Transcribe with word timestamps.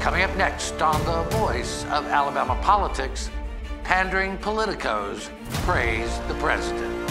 Coming 0.00 0.22
up 0.22 0.34
next 0.36 0.80
on 0.80 1.04
The 1.04 1.36
Voice 1.36 1.82
of 1.86 2.06
Alabama 2.06 2.56
Politics, 2.62 3.30
pandering 3.82 4.38
politicos 4.38 5.28
praise 5.64 6.18
the 6.28 6.34
president. 6.34 7.10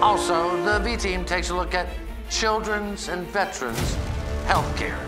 Also, 0.00 0.62
the 0.64 0.78
V 0.78 0.96
team 0.96 1.24
takes 1.24 1.50
a 1.50 1.54
look 1.54 1.74
at 1.74 1.88
children's 2.30 3.08
and 3.08 3.26
veterans' 3.26 3.96
health 4.46 4.76
care. 4.76 4.98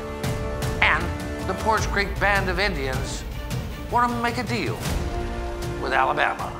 And 0.83 1.05
the 1.49 1.55
Poarch 1.63 1.87
Creek 1.93 2.09
Band 2.19 2.51
of 2.51 2.59
Indians 2.59 3.23
want 3.93 4.11
to 4.11 4.21
make 4.21 4.39
a 4.39 4.43
deal 4.43 4.77
with 5.81 5.93
Alabama. 5.93 6.53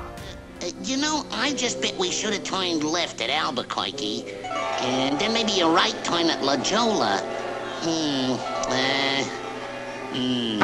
Uh, 0.63 0.71
you 0.85 0.99
know, 0.99 1.27
I 1.33 1.53
just 1.55 1.83
bet 1.83 1.99
we 1.99 2.13
should 2.13 2.33
have 2.33 2.45
turned 2.45 2.85
left 2.85 3.21
at 3.21 3.29
Albuquerque, 3.29 4.25
and 4.81 5.19
then 5.19 5.33
maybe 5.33 5.61
a 5.61 5.67
right 5.67 5.97
turn 6.05 6.31
at 6.31 6.45
La 6.45 6.57
Jolla. 6.57 7.19
Hmm, 7.81 8.35
uh, 8.71 9.48
hmm. 10.13 10.59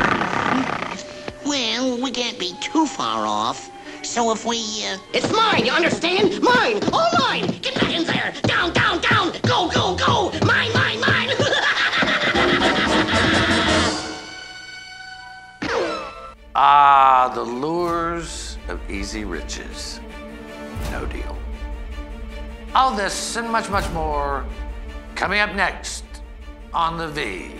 Well, 1.48 2.01
we 2.01 2.11
can't 2.11 2.39
be 2.39 2.55
too 2.61 2.87
far 2.87 3.27
off. 3.27 3.70
So 4.03 4.33
if 4.33 4.45
we, 4.45 4.59
uh... 4.87 4.98
It's 5.12 5.33
mine, 5.33 5.65
you 5.65 5.73
understand? 5.73 6.41
Mine! 6.43 6.83
All 6.93 7.11
mine! 7.19 7.47
Get 7.62 7.75
back 7.75 7.91
in 7.95 8.05
there! 8.05 8.34
Down, 8.43 8.73
down, 8.73 9.01
down! 9.01 9.33
Go, 9.43 9.69
go, 9.70 9.97
go! 9.97 10.30
Mine, 10.45 10.73
mine, 10.73 11.01
mine! 11.01 11.30
ah, 16.55 17.33
the 17.34 17.42
lures 17.42 18.59
of 18.69 18.79
easy 18.91 19.25
riches. 19.25 20.01
No 20.91 21.06
deal. 21.06 21.37
All 22.75 22.95
this 22.95 23.37
and 23.37 23.51
much, 23.51 23.70
much 23.70 23.89
more 23.91 24.45
coming 25.15 25.41
up 25.41 25.55
next 25.55 26.05
on 26.73 26.98
The 26.98 27.09
V. 27.09 27.55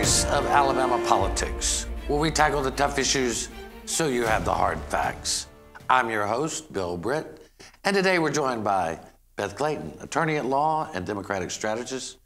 voice 0.00 0.24
of 0.32 0.46
Alabama 0.46 0.98
politics, 1.06 1.86
where 2.08 2.18
we 2.18 2.30
tackle 2.30 2.62
the 2.62 2.70
tough 2.70 2.98
issues 2.98 3.50
so 3.84 4.08
you 4.08 4.24
have 4.24 4.46
the 4.46 4.54
hard 4.54 4.80
facts. 4.88 5.46
I'm 5.90 6.08
your 6.08 6.26
host, 6.26 6.72
Bill 6.72 6.96
Britt, 6.96 7.50
and 7.84 7.94
today 7.94 8.18
we're 8.18 8.32
joined 8.32 8.64
by 8.64 8.98
Beth 9.36 9.56
Clayton, 9.56 9.92
attorney 10.00 10.36
at 10.36 10.46
law 10.46 10.88
and 10.94 11.04
Democratic 11.04 11.50
strategist, 11.50 12.16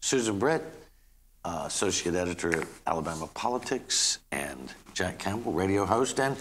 Susan 0.00 0.38
Britt, 0.38 0.62
uh, 1.46 1.64
associate 1.64 2.16
editor 2.16 2.60
at 2.60 2.66
Alabama 2.86 3.26
Politics, 3.32 4.18
and 4.30 4.70
Jack 4.92 5.18
Campbell, 5.18 5.54
radio 5.54 5.86
host 5.86 6.20
and 6.20 6.36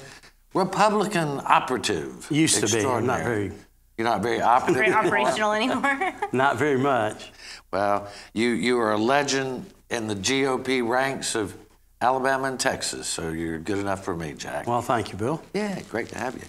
Republican 0.54 1.40
operative. 1.46 2.28
Used 2.30 2.68
to 2.68 2.68
be. 2.68 2.84
Not 2.84 3.24
very. 3.24 3.54
You're 3.98 4.10
not 4.10 4.22
very 4.22 4.42
operative. 4.42 4.76
Very 4.76 4.94
operational 4.94 5.54
anymore. 5.54 6.14
Not 6.32 6.58
very 6.58 6.80
much. 6.80 7.32
Well, 7.72 8.08
you, 8.34 8.50
you 8.50 8.80
are 8.80 8.94
a 8.94 8.98
legend 8.98 9.72
in 9.92 10.08
the 10.08 10.16
GOP 10.16 10.88
ranks 10.88 11.36
of 11.36 11.56
Alabama 12.00 12.48
and 12.48 12.60
Texas, 12.60 13.06
so 13.06 13.30
you're 13.30 13.60
good 13.60 13.78
enough 13.78 14.04
for 14.04 14.16
me, 14.16 14.34
Jack. 14.34 14.66
Well, 14.66 14.82
thank 14.82 15.12
you, 15.12 15.18
Bill. 15.18 15.44
Yeah, 15.54 15.80
great 15.90 16.10
to 16.10 16.18
have 16.18 16.34
you. 16.34 16.42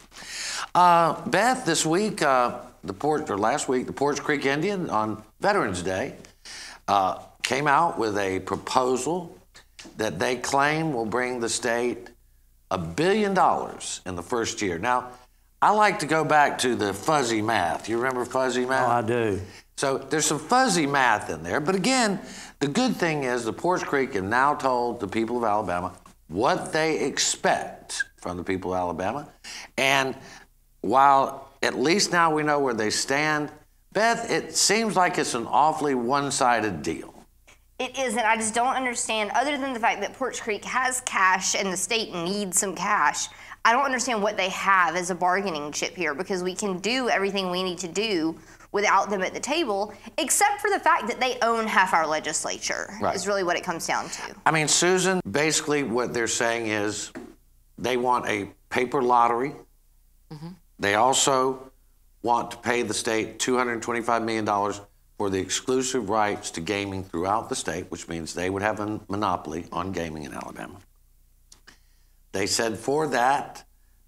Uh, 0.75 1.21
Beth, 1.29 1.67
this 1.67 1.85
week, 1.85 2.23
uh, 2.23 2.61
the 2.85 2.95
Port, 2.95 3.29
or 3.29 3.37
last 3.37 3.69
week, 3.69 3.87
the 3.87 3.93
Poarch 3.93 4.21
Creek 4.21 4.47
Indian 4.47 4.89
on 4.89 5.23
Veterans 5.41 5.83
Day 5.83 6.15
uh, 6.89 7.19
came 7.43 7.67
out 7.67 7.99
with 7.99 8.17
a 8.17 8.41
proposal 8.41 9.37
that 9.99 10.19
they 10.19 10.37
claim 10.37 10.95
will 10.95 11.05
bring 11.05 11.41
the 11.41 11.49
state 11.49 12.09
a 12.71 12.79
billion 12.79 13.35
dollars 13.35 14.01
in 14.07 14.15
the 14.15 14.23
first 14.23 14.63
year. 14.63 14.79
Now, 14.79 15.09
I 15.61 15.71
like 15.71 15.99
to 15.99 16.07
go 16.07 16.25
back 16.25 16.59
to 16.59 16.75
the 16.75 16.95
fuzzy 16.95 17.43
math. 17.43 17.89
You 17.89 17.99
remember 17.99 18.25
fuzzy 18.25 18.65
math? 18.65 18.89
Oh, 18.89 18.93
I 18.93 19.03
do. 19.03 19.41
So 19.77 19.99
there's 19.99 20.27
some 20.27 20.39
fuzzy 20.39 20.87
math 20.87 21.29
in 21.29 21.43
there. 21.43 21.61
But 21.61 21.75
again, 21.75 22.21
the 22.63 22.69
good 22.69 22.95
thing 22.95 23.25
is 23.25 23.45
the 23.45 23.53
Poarch 23.53 23.85
Creek 23.85 24.15
have 24.15 24.23
now 24.23 24.55
told 24.55 25.01
the 25.01 25.09
people 25.09 25.37
of 25.37 25.43
Alabama 25.43 25.93
what 26.29 26.73
they 26.73 27.01
expect 27.01 28.05
from 28.19 28.37
the 28.37 28.45
people 28.45 28.73
of 28.73 28.79
Alabama. 28.79 29.29
And 29.77 30.15
while 30.81 31.51
at 31.65 31.77
least 31.77 32.13
now 32.13 32.33
we 32.33 32.45
know 32.45 32.61
where 32.61 32.73
they 32.73 32.91
stand, 32.91 33.51
Beth, 33.93 34.31
it 34.31 34.55
seems 34.55 34.95
like 34.95 35.19
it's 35.19 35.35
an 35.35 35.49
awfully 35.49 35.97
one 35.97 36.31
sided 36.31 36.85
deal. 36.85 37.13
It 37.81 37.99
isn't. 37.99 38.25
I 38.25 38.37
just 38.37 38.55
don't 38.55 38.77
understand, 38.77 39.33
other 39.35 39.59
than 39.59 39.73
the 39.73 39.81
fact 39.81 40.01
that 40.01 40.17
Poarch 40.17 40.41
Creek 40.41 40.65
has 40.65 41.01
cash 41.01 41.57
and 41.57 41.73
the 41.73 41.77
state 41.77 42.15
needs 42.15 42.61
some 42.61 42.77
cash. 42.77 43.27
I 43.65 43.73
don't 43.73 43.85
understand 43.85 44.23
what 44.23 44.37
they 44.37 44.51
have 44.51 44.95
as 44.95 45.11
a 45.11 45.17
bargaining 45.17 45.73
chip 45.73 45.97
here 45.97 46.15
because 46.15 46.45
we 46.45 46.55
can 46.55 46.79
do 46.79 47.09
everything 47.09 47.51
we 47.51 47.65
need 47.65 47.79
to 47.79 47.89
do 47.89 48.39
without 48.73 49.11
them 49.11 49.23
at 49.23 49.35
the 49.35 49.41
table, 49.41 49.93
except 50.19 50.61
for 50.61 50.71
the 50.71 50.81
fact 50.81 51.07
that 51.07 51.21
they 51.21 51.39
own 51.43 51.67
half 51.67 51.93
our 51.93 52.07
legislature, 52.07 52.95
Right. 53.01 53.15
is 53.15 53.27
really 53.27 53.45
what 53.45 53.57
it 53.57 53.63
comes 53.65 53.87
down 53.87 54.09
to. 54.09 54.23
I 54.47 54.51
mean, 54.51 54.67
Susan, 54.67 55.21
basically 55.31 55.83
what 55.83 56.13
they're 56.15 56.27
saying 56.27 56.67
is 56.69 57.13
they 57.79 57.97
want 57.99 58.27
a 58.27 58.49
paper 58.71 59.03
lottery. 59.03 59.53
Mm-hmm. 60.33 60.49
They 60.79 60.95
also 60.95 61.71
want 62.23 62.51
to 62.53 62.57
pay 62.59 62.83
the 62.83 62.95
state 62.95 63.39
$225 63.39 64.25
million 64.25 64.47
for 65.19 65.29
the 65.29 65.39
exclusive 65.39 66.09
rights 66.09 66.51
to 66.53 66.61
gaming 66.61 67.05
throughout 67.05 67.49
the 67.49 67.55
state, 67.55 67.91
which 67.91 68.09
means 68.09 68.33
they 68.33 68.49
would 68.49 68.63
have 68.63 68.81
a 68.81 69.01
monopoly 69.09 69.67
on 69.71 69.93
gaming 69.93 70.25
in 70.25 70.33
Alabama. 70.33 70.79
They 72.33 72.47
said 72.47 72.79
for 72.79 73.09
that, 73.09 73.65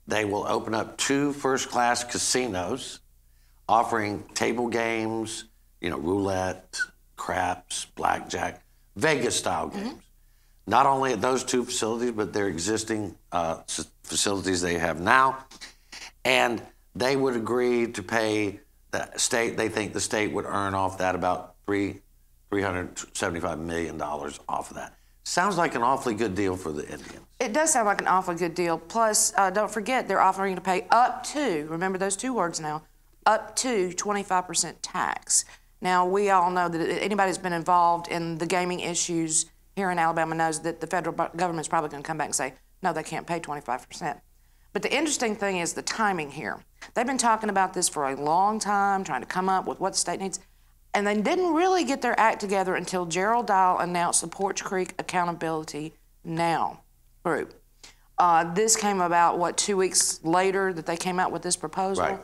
they 0.06 0.24
will 0.24 0.46
open 0.46 0.74
up 0.74 0.96
two 0.96 1.32
first 1.34 1.68
class 1.70 2.02
casinos 2.02 3.00
offering 3.68 4.22
table 4.34 4.68
games, 4.68 5.44
you 5.80 5.90
know, 5.90 5.98
roulette, 5.98 6.78
craps, 7.16 7.86
blackjack, 7.94 8.62
Vegas 8.96 9.36
style 9.36 9.68
games. 9.68 10.00
Not 10.66 10.86
only 10.86 11.12
at 11.12 11.20
those 11.20 11.44
two 11.44 11.64
facilities, 11.64 12.12
but 12.12 12.32
their 12.32 12.48
existing 12.48 13.16
uh, 13.32 13.58
s- 13.68 13.88
facilities 14.02 14.60
they 14.62 14.78
have 14.78 15.00
now. 15.00 15.44
And 16.24 16.62
they 16.94 17.16
would 17.16 17.36
agree 17.36 17.88
to 17.92 18.02
pay 18.02 18.60
the 18.90 19.10
state, 19.18 19.56
they 19.56 19.68
think 19.68 19.92
the 19.92 20.00
state 20.00 20.32
would 20.32 20.44
earn 20.46 20.74
off 20.74 20.98
that 20.98 21.14
about 21.14 21.56
three, 21.66 22.00
$375 22.52 23.58
million 23.58 24.00
off 24.00 24.70
of 24.70 24.76
that. 24.76 24.94
Sounds 25.24 25.56
like 25.56 25.74
an 25.74 25.82
awfully 25.82 26.14
good 26.14 26.34
deal 26.34 26.56
for 26.56 26.70
the 26.70 26.82
Indians. 26.84 27.20
It 27.40 27.52
does 27.52 27.72
sound 27.72 27.86
like 27.86 28.00
an 28.00 28.06
awfully 28.06 28.36
good 28.36 28.54
deal. 28.54 28.78
Plus, 28.78 29.32
uh, 29.36 29.50
don't 29.50 29.70
forget, 29.70 30.06
they're 30.06 30.20
offering 30.20 30.54
to 30.54 30.60
pay 30.60 30.86
up 30.90 31.24
to, 31.24 31.66
remember 31.68 31.98
those 31.98 32.16
two 32.16 32.32
words 32.32 32.60
now, 32.60 32.82
up 33.26 33.56
to 33.56 33.90
25% 33.90 34.74
tax. 34.82 35.44
Now, 35.80 36.06
we 36.06 36.30
all 36.30 36.50
know 36.50 36.68
that 36.68 37.02
anybody 37.02 37.30
who's 37.30 37.38
been 37.38 37.52
involved 37.52 38.08
in 38.08 38.38
the 38.38 38.46
gaming 38.46 38.80
issues 38.80 39.46
here 39.76 39.90
in 39.90 39.98
Alabama 39.98 40.34
knows 40.34 40.60
that 40.60 40.80
the 40.80 40.86
federal 40.86 41.14
government's 41.36 41.68
probably 41.68 41.90
going 41.90 42.02
to 42.02 42.06
come 42.06 42.16
back 42.16 42.26
and 42.26 42.34
say, 42.34 42.54
no, 42.82 42.92
they 42.92 43.02
can't 43.02 43.26
pay 43.26 43.40
25%. 43.40 44.20
But 44.72 44.82
the 44.82 44.94
interesting 44.94 45.36
thing 45.36 45.58
is 45.58 45.72
the 45.72 45.82
timing 45.82 46.32
here. 46.32 46.64
They've 46.94 47.06
been 47.06 47.18
talking 47.18 47.48
about 47.48 47.74
this 47.74 47.88
for 47.88 48.10
a 48.10 48.16
long 48.16 48.58
time, 48.58 49.04
trying 49.04 49.20
to 49.20 49.26
come 49.26 49.48
up 49.48 49.66
with 49.66 49.80
what 49.80 49.92
the 49.92 49.98
state 49.98 50.20
needs. 50.20 50.40
And 50.92 51.06
they 51.06 51.20
didn't 51.20 51.54
really 51.54 51.84
get 51.84 52.02
their 52.02 52.18
act 52.18 52.40
together 52.40 52.74
until 52.74 53.06
Gerald 53.06 53.46
Dial 53.46 53.78
announced 53.78 54.20
the 54.20 54.28
Poarch 54.28 54.62
Creek 54.62 54.94
Accountability 54.98 55.94
Now 56.24 56.80
group. 57.24 57.54
Uh, 58.16 58.52
this 58.54 58.76
came 58.76 59.00
about, 59.00 59.38
what, 59.38 59.56
two 59.56 59.76
weeks 59.76 60.20
later 60.22 60.72
that 60.72 60.86
they 60.86 60.96
came 60.96 61.18
out 61.18 61.32
with 61.32 61.42
this 61.42 61.56
proposal? 61.56 62.04
Right. 62.04 62.20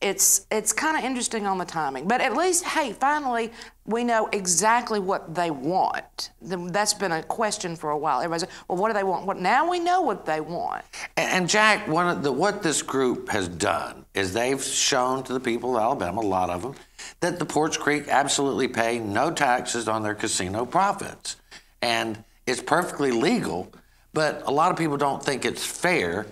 It's, 0.00 0.46
it's 0.50 0.72
kind 0.72 0.96
of 0.96 1.04
interesting 1.04 1.46
on 1.46 1.58
the 1.58 1.64
timing. 1.64 2.08
But 2.08 2.22
at 2.22 2.34
least, 2.34 2.64
hey, 2.64 2.92
finally, 2.94 3.52
we 3.84 4.02
know 4.02 4.28
exactly 4.32 4.98
what 4.98 5.34
they 5.34 5.50
want. 5.50 6.30
That's 6.40 6.94
been 6.94 7.12
a 7.12 7.22
question 7.22 7.76
for 7.76 7.90
a 7.90 7.98
while. 7.98 8.20
Everybody's 8.20 8.44
like, 8.44 8.68
well, 8.68 8.78
what 8.78 8.88
do 8.88 8.94
they 8.94 9.04
want? 9.04 9.26
What, 9.26 9.38
now 9.38 9.68
we 9.68 9.78
know 9.78 10.00
what 10.00 10.24
they 10.24 10.40
want. 10.40 10.84
And, 11.18 11.30
and 11.30 11.48
Jack, 11.48 11.86
one 11.86 12.08
of 12.08 12.22
the, 12.22 12.32
what 12.32 12.62
this 12.62 12.80
group 12.80 13.28
has 13.28 13.48
done 13.48 14.06
is 14.14 14.32
they've 14.32 14.62
shown 14.62 15.22
to 15.24 15.34
the 15.34 15.40
people 15.40 15.76
of 15.76 15.82
Alabama, 15.82 16.22
a 16.22 16.22
lot 16.22 16.48
of 16.48 16.62
them, 16.62 16.74
that 17.20 17.38
the 17.38 17.46
Poarch 17.46 17.78
Creek 17.78 18.08
absolutely 18.08 18.68
pay 18.68 18.98
no 18.98 19.30
taxes 19.30 19.86
on 19.86 20.02
their 20.02 20.14
casino 20.14 20.64
profits. 20.64 21.36
And 21.82 22.24
it's 22.46 22.62
perfectly 22.62 23.10
legal, 23.10 23.70
but 24.14 24.42
a 24.46 24.50
lot 24.50 24.70
of 24.70 24.78
people 24.78 24.96
don't 24.96 25.22
think 25.22 25.44
it's 25.44 25.64
fair 25.64 26.26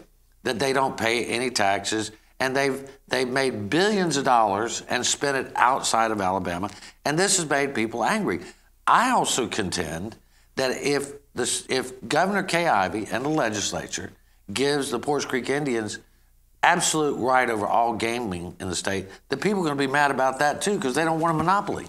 that 0.44 0.58
they 0.58 0.72
don't 0.72 0.96
pay 0.96 1.26
any 1.26 1.50
taxes. 1.50 2.12
And 2.40 2.54
they've, 2.54 2.88
they've 3.08 3.28
made 3.28 3.68
billions 3.68 4.16
of 4.16 4.24
dollars 4.24 4.82
and 4.88 5.04
spent 5.04 5.36
it 5.36 5.52
outside 5.56 6.10
of 6.10 6.20
Alabama. 6.20 6.70
And 7.04 7.18
this 7.18 7.36
has 7.38 7.48
made 7.48 7.74
people 7.74 8.04
angry. 8.04 8.40
I 8.86 9.10
also 9.10 9.48
contend 9.48 10.16
that 10.56 10.80
if 10.82 11.12
this, 11.34 11.66
if 11.68 12.06
Governor 12.06 12.42
Kay 12.42 12.66
Ivey 12.66 13.06
and 13.10 13.24
the 13.24 13.28
legislature 13.28 14.12
gives 14.52 14.90
the 14.90 15.00
Poarch 15.00 15.26
Creek 15.26 15.50
Indians 15.50 15.98
absolute 16.62 17.16
right 17.16 17.48
over 17.48 17.66
all 17.66 17.94
gaming 17.94 18.56
in 18.60 18.68
the 18.68 18.76
state, 18.76 19.06
the 19.28 19.36
people 19.36 19.60
are 19.60 19.64
going 19.64 19.76
to 19.76 19.86
be 19.86 19.90
mad 19.90 20.10
about 20.10 20.38
that 20.38 20.62
too 20.62 20.76
because 20.76 20.94
they 20.94 21.04
don't 21.04 21.20
want 21.20 21.34
a 21.34 21.38
monopoly. 21.38 21.86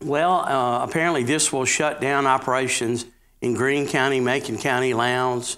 Well, 0.00 0.32
uh, 0.40 0.84
apparently 0.84 1.24
this 1.24 1.52
will 1.52 1.64
shut 1.64 2.00
down 2.00 2.26
operations 2.26 3.04
in 3.40 3.54
Greene 3.54 3.86
County, 3.86 4.20
Macon 4.20 4.58
County, 4.58 4.94
Lowndes. 4.94 5.56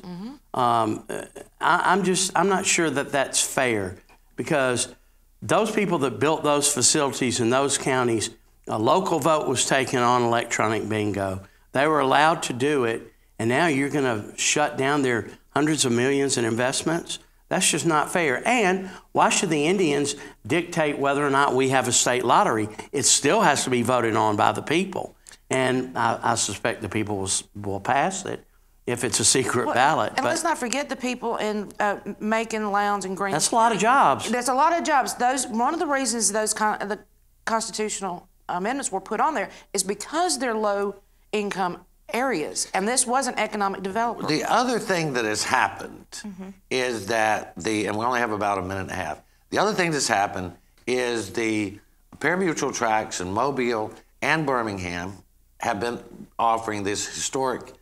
Um, 0.52 1.04
uh, 1.08 1.25
I, 1.60 1.92
I'm 1.92 2.04
just, 2.04 2.32
I'm 2.34 2.48
not 2.48 2.66
sure 2.66 2.90
that 2.90 3.12
that's 3.12 3.40
fair 3.40 3.96
because 4.40 4.94
those 5.42 5.70
people 5.70 5.98
that 5.98 6.19
built 6.19 6.42
those 6.42 6.72
facilities 6.72 7.40
in 7.40 7.50
those 7.50 7.76
counties, 7.76 8.31
a 8.66 8.78
local 8.78 9.19
vote 9.19 9.46
was 9.46 9.66
taken 9.66 9.98
on 9.98 10.22
electronic 10.22 10.88
bingo. 10.88 11.42
They 11.72 11.87
were 11.87 12.00
allowed 12.00 12.42
to 12.44 12.54
do 12.54 12.84
it, 12.84 13.12
and 13.38 13.50
now 13.50 13.66
you're 13.66 13.90
going 13.90 14.06
to 14.06 14.34
shut 14.38 14.78
down 14.78 15.02
their 15.02 15.28
hundreds 15.50 15.84
of 15.84 15.92
millions 15.92 16.38
in 16.38 16.46
investments? 16.46 17.19
That's 17.50 17.70
just 17.70 17.84
not 17.84 18.10
fair. 18.10 18.42
And 18.48 18.88
why 19.12 19.28
should 19.28 19.50
the 19.50 19.66
Indians 19.66 20.14
dictate 20.46 20.98
whether 20.98 21.26
or 21.26 21.28
not 21.28 21.54
we 21.54 21.69
have 21.69 21.87
a 21.87 21.92
state 21.92 22.25
lottery? 22.25 22.70
It 22.92 23.02
still 23.02 23.42
has 23.42 23.64
to 23.64 23.70
be 23.70 23.82
voted 23.82 24.16
on 24.16 24.37
by 24.37 24.52
the 24.52 24.62
people. 24.62 25.16
And 25.50 25.98
I, 25.98 26.19
I 26.22 26.34
suspect 26.37 26.81
the 26.81 26.88
people 26.88 27.19
will, 27.19 27.31
will 27.54 27.81
pass 27.81 28.25
it 28.25 28.42
if 28.90 29.04
it's 29.04 29.20
a 29.20 29.25
secret 29.25 29.72
ballot. 29.72 30.12
And 30.16 30.25
let's 30.25 30.44
not 30.44 30.58
forget 30.58 30.88
the 30.88 30.96
people 30.96 31.37
in 31.37 31.70
uh, 31.81 31.98
Macon, 32.20 32.70
Lowndes, 32.70 33.04
and 33.04 33.16
Greene. 33.16 33.32
that's 33.32 33.50
a 33.50 33.54
lot 33.54 33.72
of 33.72 33.78
jobs. 33.78 34.31
There's 34.31 34.48
a 34.48 34.54
lot 34.54 34.76
of 34.76 34.84
jobs. 34.84 35.14
Those 35.14 35.46
one 35.46 35.75
of 35.75 35.81
the 35.81 35.87
reasons 35.87 36.32
those 36.32 36.52
con- 36.54 36.78
the 36.88 36.98
constitutional 37.44 38.28
amendments 38.48 38.90
were 38.92 39.00
put 39.00 39.20
on 39.20 39.34
there 39.34 39.50
is 39.72 39.82
because 39.82 40.38
they're 40.38 40.54
low 40.54 40.96
income 41.32 41.78
areas, 42.12 42.69
and 42.75 42.87
this 42.88 43.06
wasn't 43.06 43.38
economic 43.38 43.82
development. 43.82 44.28
The 44.28 44.44
other 44.44 44.78
thing 44.78 45.12
that 45.12 45.25
has 45.25 45.44
happened 45.44 46.22
is 46.70 47.06
that 47.06 47.54
the, 47.56 47.87
and 47.87 47.96
we 47.96 48.04
only 48.04 48.19
have 48.20 48.32
about 48.32 48.58
a 48.58 48.62
minute 48.62 48.82
and 48.82 48.90
a 48.90 48.94
half. 48.94 49.20
The 49.50 49.58
other 49.58 49.72
thing 49.72 49.90
that's 49.92 50.08
happened 50.08 50.52
is 50.87 51.32
the 51.32 51.78
parimutuel 52.19 52.72
tracks 52.75 53.20
in 53.20 53.32
Mobile 53.32 53.92
and 54.22 54.44
Birmingham 54.44 55.12
have 55.58 55.78
been 55.81 56.00
offering 56.38 56.82
this 56.82 57.06
historic 57.06 57.72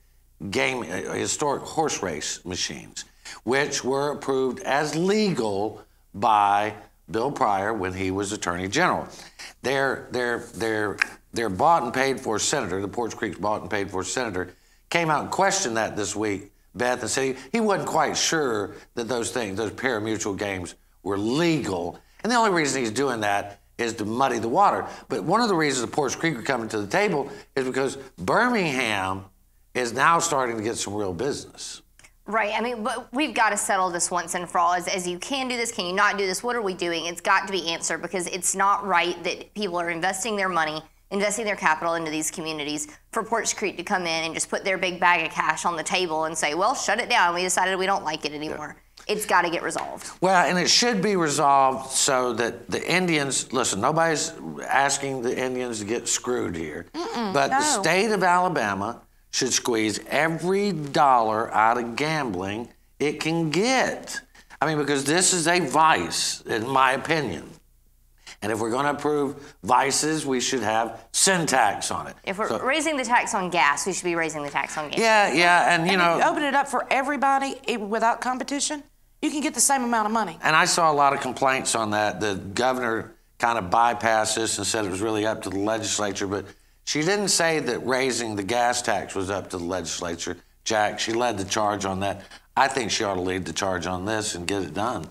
game, 0.51 0.83
uh, 0.83 1.13
historic 1.13 1.63
horse 1.63 2.03
race 2.03 2.45
machines, 2.45 3.05
which 3.45 3.85
were 3.85 4.13
approved 4.13 4.61
as 4.61 4.95
legal 4.95 5.83
by 6.15 6.75
Bill 7.11 7.31
Pryor 7.31 7.73
when 7.73 7.93
he 7.93 8.11
was 8.11 8.33
Attorney 8.33 8.69
General. 8.69 9.09
Their, 9.63 10.09
their, 10.13 10.39
their, 10.55 10.97
their 11.33 11.49
bought 11.49 11.83
and 11.83 11.93
paid 11.93 12.21
for 12.21 12.39
senator, 12.39 12.81
the 12.81 12.89
Poarch 12.89 13.17
Creek's 13.17 13.39
bought 13.39 13.63
and 13.63 13.71
paid 13.71 13.91
for 13.91 14.03
senator, 14.05 14.55
came 14.91 15.11
out 15.11 15.23
and 15.23 15.31
questioned 15.31 15.77
that 15.77 15.97
this 15.97 16.15
week, 16.15 16.53
Beth, 16.75 17.01
and 17.01 17.11
said 17.11 17.37
he, 17.53 17.61
wasn't 17.61 17.89
quite 17.89 18.17
sure 18.17 18.75
that 18.95 19.09
those 19.09 19.31
things, 19.31 19.57
those 19.57 19.73
parimutuel 19.73 20.39
games, 20.39 20.75
were 21.03 21.19
legal. 21.19 21.99
And 22.23 22.31
the 22.31 22.37
only 22.37 22.51
reason 22.51 22.83
he's 22.83 22.91
doing 22.91 23.21
that 23.21 23.61
is 23.79 23.95
to 23.95 24.05
muddy 24.05 24.39
the 24.39 24.49
water. 24.49 24.87
But 25.09 25.25
one 25.25 25.41
of 25.41 25.49
the 25.49 25.55
reasons 25.55 25.89
the 25.89 25.97
Poarch 25.97 26.19
Creek 26.19 26.37
are 26.37 26.43
coming 26.43 26.69
to 26.69 26.81
the 26.81 26.87
table 26.87 27.31
is 27.57 27.67
because 27.67 27.97
Birmingham 28.19 29.25
is 29.79 29.93
now 29.93 30.19
starting 30.19 30.57
to 30.57 30.63
get 30.63 30.77
some 30.77 30.95
real 30.95 31.13
business. 31.15 31.83
Right. 32.27 32.53
I 32.55 32.61
mean, 32.61 32.83
but 32.83 33.09
we've 33.11 33.35
got 33.35 33.51
to 33.51 33.57
settle 33.57 33.89
this 33.89 34.11
once 34.11 34.35
and 34.35 34.49
for 34.49 34.59
all. 34.59 34.75
As, 34.75 34.87
as 34.87 35.09
you 35.09 35.19
can 35.19 35.49
do 35.49 35.57
this, 35.57 35.73
can 35.73 35.87
you 35.87 35.95
not 35.95 36.19
do 36.19 36.27
this? 36.27 36.43
What 36.43 36.57
are 36.57 36.63
we 36.63 36.75
doing? 36.75 37.07
It's 37.07 37.23
got 37.23 37.47
to 37.47 37.53
be 37.53 37.71
answered 37.71 38.03
because 38.03 38.27
it's 38.27 38.55
not 38.55 38.87
right 38.87 39.23
that 39.25 39.55
people 39.55 39.81
are 39.81 39.89
investing 39.89 40.37
their 40.37 40.51
money, 40.51 40.83
investing 41.11 41.47
their 41.47 41.57
capital 41.57 41.95
into 41.95 42.11
these 42.11 42.31
communities 42.31 42.89
for 43.13 43.25
Poarch 43.25 43.57
Creek 43.57 43.79
to 43.79 43.83
come 43.83 44.03
in 44.03 44.25
and 44.25 44.35
just 44.35 44.51
put 44.51 44.63
their 44.63 44.77
big 44.77 45.01
bag 45.01 45.25
of 45.25 45.33
cash 45.33 45.65
on 45.65 45.75
the 45.75 45.83
table 45.83 46.25
and 46.25 46.37
say, 46.37 46.53
well, 46.53 46.75
shut 46.75 47.01
it 47.01 47.09
down. 47.09 47.35
We 47.35 47.41
decided 47.41 47.79
we 47.79 47.87
don't 47.87 48.05
like 48.05 48.27
it 48.27 48.33
anymore. 48.33 48.77
It's 49.07 49.25
got 49.25 49.43
to 49.43 49.51
get 49.51 49.63
resolved. 49.63 50.11
Well, 50.21 50.45
and 50.45 50.59
it 50.59 50.69
should 50.69 51.01
be 51.01 51.17
resolved 51.17 51.91
so 51.93 52.35
that 52.35 52.69
the 52.69 52.87
Indians 52.93 53.51
listen. 53.55 53.81
Nobody's 53.81 54.35
asking 54.69 55.23
the 55.23 55.35
Indians 55.35 55.79
to 55.79 55.87
get 55.87 56.07
screwed 56.09 56.55
here, 56.55 56.85
but 56.93 57.49
the 57.49 57.63
state 57.63 58.11
of 58.11 58.23
Alabama 58.23 59.01
should 59.31 59.53
squeeze 59.53 60.01
every 60.09 60.73
dollar 60.73 61.53
out 61.53 61.79
of 61.79 61.97
gambling 61.97 62.69
it 62.99 63.21
can 63.21 63.51
get. 63.51 64.21
I 64.61 64.67
mean, 64.67 64.79
because 64.79 65.05
this 65.05 65.33
is 65.33 65.47
a 65.47 65.61
vice, 65.61 66.41
in 66.43 66.67
my 66.69 66.93
opinion. 66.93 67.49
And 68.43 68.53
if 68.53 68.61
we're 68.61 68.71
going 68.71 68.85
to 68.85 68.93
approve 68.93 69.57
vices, 69.65 70.25
we 70.25 70.41
should 70.41 70.63
have 70.63 71.01
sin 71.13 71.47
tax 71.47 71.91
on 71.91 72.07
it. 72.07 72.15
If 72.25 72.39
we're 72.39 72.49
So- 72.49 72.61
raising 72.61 72.97
the 72.97 73.05
tax 73.05 73.35
on 73.35 73.51
gas, 73.51 73.87
we 73.87 73.93
should 73.93 74.05
be 74.05 74.15
raising 74.15 74.43
the 74.43 74.51
tax 74.51 74.77
on 74.79 74.91
gas. 74.91 74.99
yeah, 75.01 75.33
yeah, 75.33 75.75
and 75.75 75.87
you 75.87 75.93
and 75.93 76.03
know, 76.03 76.19
if 76.19 76.25
you 76.25 76.31
open 76.31 76.43
it 76.45 76.55
up 76.55 76.69
for 76.69 76.87
everybody 76.91 77.61
without 77.79 78.21
competition, 78.21 78.83
you 79.23 79.31
can 79.31 79.41
get 79.41 79.55
the 79.55 79.61
same 79.61 79.83
amount 79.83 80.07
of 80.07 80.13
money. 80.13 80.39
And 80.43 80.55
I 80.55 80.65
saw 80.67 80.91
a 80.91 80.95
lot 80.95 81.13
of 81.13 81.21
complaints 81.21 81.75
on 81.75 81.91
that. 81.91 82.21
The 82.21 82.37
governor 82.37 83.15
kind 83.39 83.59
of 83.59 83.71
bypassed 83.71 84.37
this 84.37 84.59
and 84.59 84.67
said 84.67 84.85
it 84.85 84.91
was 84.91 85.01
really 85.01 85.27
up 85.27 85.43
to 85.43 85.51
the 85.51 85.59
legislature, 85.59 86.27
but 86.29 86.45
she 86.89 87.03
didn't 87.03 87.29
say 87.29 87.61
that 87.61 87.87
raising 87.87 88.35
the 88.35 88.43
gas 88.43 88.81
tax 88.81 89.15
was 89.15 89.29
up 89.29 89.51
to 89.51 89.59
the 89.59 89.65
legislature. 89.65 90.39
Jack, 90.65 90.99
she 90.99 91.13
led 91.13 91.37
the 91.37 91.45
charge 91.45 91.85
on 91.85 92.01
that. 92.01 92.23
I 92.57 92.67
think 92.67 92.91
she 92.91 93.05
ought 93.05 93.17
to 93.17 93.21
lead 93.21 93.45
the 93.45 93.53
charge 93.53 93.87
on 93.87 94.07
this 94.07 94.35
and 94.35 94.47
get 94.47 94.63
it 94.63 94.73
done. 94.73 95.07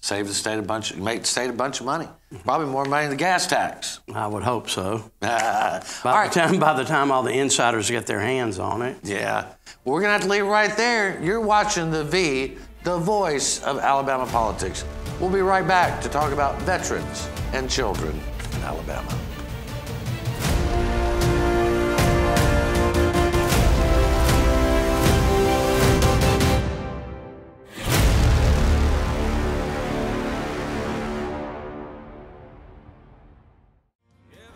Save 0.00 0.26
the 0.28 0.32
state 0.32 0.58
a 0.58 0.62
bunch, 0.62 0.96
make 0.96 1.20
the 1.20 1.26
state 1.26 1.50
a 1.50 1.52
bunch 1.52 1.80
of 1.80 1.86
money. 1.86 2.08
Probably 2.44 2.68
more 2.68 2.86
money 2.86 3.08
than 3.08 3.10
the 3.10 3.16
gas 3.16 3.46
tax. 3.46 4.00
I 4.14 4.26
would 4.26 4.42
hope 4.42 4.70
so. 4.70 5.10
Uh, 5.20 5.80
By 6.02 6.10
all 6.12 6.16
right. 6.16 6.32
the 6.32 6.40
time, 6.40 6.58
by 6.58 6.72
the 6.72 6.84
time 6.84 7.12
all 7.12 7.22
the 7.22 7.38
insiders 7.38 7.90
get 7.90 8.06
their 8.06 8.20
hands 8.20 8.58
on 8.58 8.80
it. 8.80 8.96
Yeah. 9.02 9.42
Well, 9.84 9.96
we're 9.96 10.00
going 10.00 10.08
to 10.08 10.12
have 10.12 10.22
to 10.22 10.28
leave 10.28 10.44
it 10.44 10.48
right 10.48 10.74
there. 10.78 11.22
You're 11.22 11.42
watching 11.42 11.90
The 11.90 12.04
V, 12.04 12.56
the 12.84 12.96
voice 12.96 13.62
of 13.64 13.80
Alabama 13.80 14.24
politics. 14.24 14.82
We'll 15.20 15.28
be 15.28 15.42
right 15.42 15.68
back 15.68 16.00
to 16.00 16.08
talk 16.08 16.32
about 16.32 16.58
veterans 16.62 17.28
and 17.52 17.68
children 17.68 18.18
in 18.54 18.62
Alabama. 18.62 19.27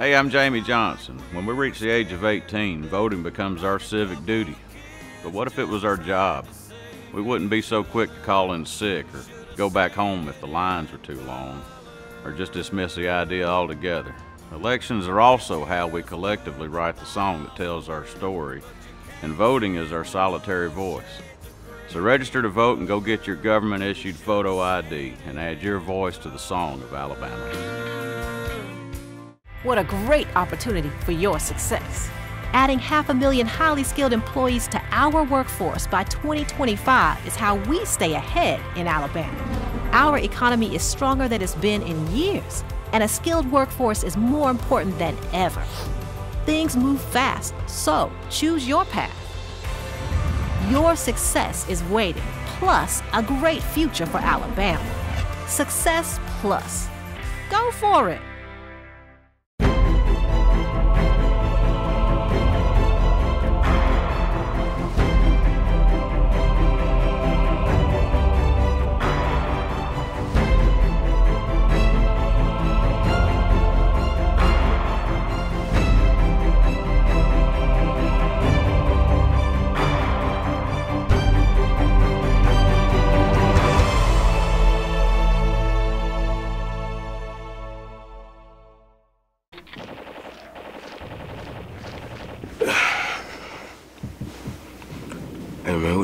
Hey, 0.03 0.17
I'm 0.17 0.31
Jamie 0.31 0.63
Johnson. 0.63 1.17
When 1.31 1.47
we 1.47 1.55
reach 1.55 1.79
the 1.79 1.89
age 1.89 2.11
of 2.11 2.25
18, 2.25 2.87
voting 2.87 3.23
becomes 3.23 3.63
our 3.63 3.79
civic 3.79 4.27
duty. 4.27 4.57
But 5.23 5.31
what 5.31 5.47
if 5.47 5.61
it 5.61 5.69
was 5.69 5.85
our 5.85 5.97
job? 5.97 6.49
We 7.13 7.23
wouldn't 7.23 7.51
be 7.51 7.63
so 7.63 7.85
quick 7.85 8.13
to 8.13 8.21
call 8.23 8.55
in 8.55 8.67
sick 8.67 9.07
or 9.15 9.23
go 9.55 9.71
back 9.71 9.93
home 9.93 10.27
if 10.27 10.41
the 10.41 10.49
lines 10.49 10.91
were 10.91 10.99
too 10.99 11.21
long, 11.21 11.63
or 12.25 12.33
just 12.33 12.53
dismiss 12.53 12.97
the 12.97 13.09
idea 13.09 13.47
altogether. 13.47 14.13
Elections 14.51 15.07
are 15.07 15.21
also 15.21 15.65
how 15.65 15.87
we 15.87 16.03
collectively 16.03 16.67
write 16.67 16.97
the 16.97 17.07
song 17.07 17.45
that 17.45 17.55
tells 17.55 17.89
our 17.89 18.05
story, 18.05 18.61
and 19.23 19.35
voting 19.35 19.77
is 19.77 19.93
our 19.93 20.05
solitary 20.05 20.69
voice. 20.69 21.23
So 21.91 22.01
register 22.01 22.43
to 22.43 22.49
vote 22.49 22.81
and 22.81 22.89
go 22.89 22.99
get 22.99 23.29
your 23.29 23.37
government 23.37 23.85
issued 23.85 24.17
photo 24.17 24.59
ID 24.59 25.15
and 25.29 25.39
add 25.39 25.63
your 25.63 25.79
voice 25.79 26.19
to 26.19 26.29
the 26.29 26.41
song 26.41 26.83
of 26.83 26.93
Alabama. 26.93 27.92
What 29.63 29.79
a 29.79 29.85
great 29.85 30.27
opportunity 30.35 30.89
for 31.05 31.13
your 31.13 31.39
success. 31.39 32.11
Adding 32.53 32.81
half 32.81 33.11
a 33.11 33.15
million 33.15 33.47
highly 33.47 33.85
skilled 33.85 34.13
employees 34.13 34.67
to 34.69 34.83
our 34.91 35.23
workforce 35.23 35.87
by 35.87 36.03
2025 36.05 37.25
is 37.29 37.37
how 37.37 37.55
we 37.55 37.85
stay 37.85 38.15
ahead 38.15 38.61
in 38.77 38.89
Alabama. 38.89 39.39
Our 39.93 40.19
economy 40.19 40.75
is 40.75 40.83
stronger 40.83 41.29
than 41.29 41.41
it's 41.41 41.55
been 41.55 41.81
in 41.83 42.11
years, 42.11 42.65
and 42.93 43.05
a 43.05 43.09
skilled 43.09 43.51
workforce 43.53 44.03
is 44.03 44.17
more 44.17 44.51
important 44.51 44.99
than 44.99 45.17
ever. 45.33 45.63
Things 46.45 46.77
move 46.77 47.01
fast, 47.01 47.55
so 47.69 48.11
choose 48.31 48.67
your 48.67 48.85
path. 48.87 49.17
Your 50.71 50.97
success 50.97 51.69
is 51.69 51.85
waiting, 51.85 52.23
plus 52.59 53.01
a 53.13 53.23
great 53.23 53.63
future 53.63 54.07
for 54.07 54.19
Alabama. 54.19 54.85
Success 55.47 56.19
Plus. 56.41 56.89
Go 57.49 57.71
for 57.71 58.11
it! 58.11 58.21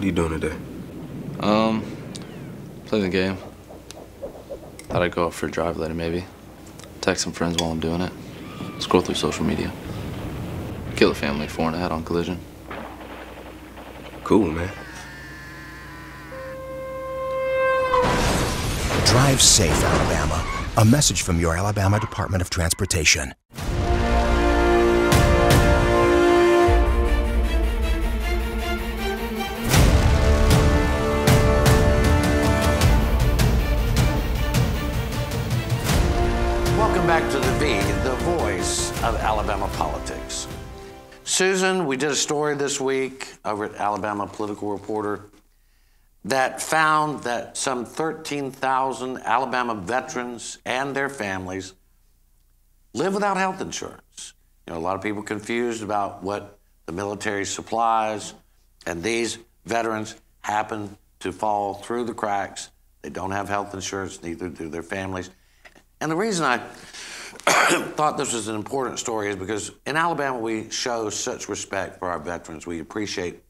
You 0.08 0.14
doing 0.14 0.40
today? 0.40 0.56
Um, 1.40 1.84
playing 2.86 3.04
the 3.04 3.10
game. 3.10 3.36
Thought 4.88 5.02
I'd 5.02 5.12
go 5.12 5.26
out 5.26 5.34
for 5.34 5.46
a 5.46 5.50
drive 5.50 5.76
later, 5.76 5.92
maybe. 5.92 6.24
Text 7.02 7.22
some 7.22 7.32
friends 7.32 7.60
while 7.60 7.70
I'm 7.70 7.80
doing 7.80 8.00
it. 8.00 8.12
Scroll 8.78 9.02
through 9.02 9.16
social 9.16 9.44
media. 9.44 9.70
Kill 10.96 11.10
a 11.10 11.14
family 11.14 11.46
four 11.46 11.66
and 11.66 11.76
a 11.76 11.78
hat 11.78 11.92
on 11.92 12.04
collision. 12.04 12.38
Cool, 14.24 14.50
man. 14.50 14.70
Drive 19.04 19.42
safe, 19.42 19.84
Alabama. 19.84 20.44
A 20.78 20.84
message 20.84 21.22
from 21.22 21.38
your 21.38 21.56
Alabama 21.56 22.00
Department 22.00 22.40
of 22.40 22.48
Transportation. 22.48 23.34
Welcome 36.88 37.06
back 37.06 37.30
to 37.32 37.38
the 37.38 37.52
V, 37.58 37.78
the 38.02 38.16
voice 38.24 38.90
of 39.02 39.14
Alabama 39.16 39.68
politics. 39.74 40.48
Susan, 41.22 41.84
we 41.84 41.98
did 41.98 42.10
a 42.10 42.16
story 42.16 42.54
this 42.54 42.80
week 42.80 43.28
over 43.44 43.66
at 43.66 43.74
Alabama 43.74 44.26
Political 44.26 44.72
Reporter 44.72 45.26
that 46.24 46.62
found 46.62 47.24
that 47.24 47.58
some 47.58 47.84
13,000 47.84 49.18
Alabama 49.18 49.74
veterans 49.74 50.56
and 50.64 50.96
their 50.96 51.10
families 51.10 51.74
live 52.94 53.12
without 53.12 53.36
health 53.36 53.60
insurance. 53.60 54.32
You 54.66 54.72
know, 54.72 54.78
a 54.78 54.80
lot 54.80 54.96
of 54.96 55.02
people 55.02 55.22
confused 55.22 55.82
about 55.82 56.22
what 56.22 56.58
the 56.86 56.92
military 56.92 57.44
supplies, 57.44 58.32
and 58.86 59.02
these 59.02 59.36
veterans 59.66 60.14
happen 60.40 60.96
to 61.20 61.32
fall 61.32 61.74
through 61.74 62.04
the 62.04 62.14
cracks. 62.14 62.70
They 63.02 63.10
don't 63.10 63.32
have 63.32 63.50
health 63.50 63.74
insurance, 63.74 64.22
neither 64.22 64.48
do 64.48 64.70
their 64.70 64.82
families. 64.82 65.28
And 66.00 66.10
the 66.10 66.16
reason 66.16 66.44
I 66.44 66.58
thought 67.96 68.16
this 68.16 68.32
was 68.32 68.48
an 68.48 68.54
important 68.54 68.98
story 68.98 69.30
is 69.30 69.36
because 69.36 69.72
in 69.86 69.96
Alabama 69.96 70.38
we 70.38 70.70
show 70.70 71.10
such 71.10 71.48
respect 71.48 71.98
for 71.98 72.08
our 72.08 72.18
veterans. 72.18 72.66
We 72.66 72.80
appreciate 72.80 73.42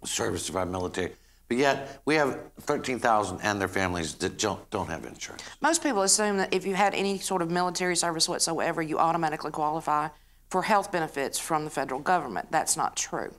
the 0.00 0.08
service 0.08 0.48
of 0.48 0.56
our 0.56 0.66
military. 0.66 1.12
But 1.48 1.58
yet 1.58 2.00
we 2.06 2.14
have 2.14 2.38
13,000 2.60 3.40
and 3.42 3.60
their 3.60 3.68
families 3.68 4.14
that 4.14 4.38
don't, 4.38 4.68
don't 4.70 4.88
have 4.88 5.04
insurance. 5.04 5.42
Most 5.60 5.82
people 5.82 6.02
assume 6.02 6.38
that 6.38 6.54
if 6.54 6.66
you 6.66 6.74
had 6.74 6.94
any 6.94 7.18
sort 7.18 7.42
of 7.42 7.50
military 7.50 7.96
service 7.96 8.28
whatsoever, 8.28 8.80
you 8.80 8.98
automatically 8.98 9.50
qualify 9.50 10.08
for 10.48 10.62
health 10.62 10.90
benefits 10.90 11.38
from 11.38 11.64
the 11.64 11.70
federal 11.70 12.00
government. 12.00 12.50
That's 12.50 12.76
not 12.76 12.96
true. 12.96 13.34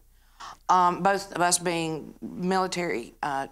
Um, 0.69 1.01
both 1.01 1.31
of 1.33 1.41
us 1.41 1.57
being 1.57 2.13
military 2.21 3.15
uh, 3.23 3.47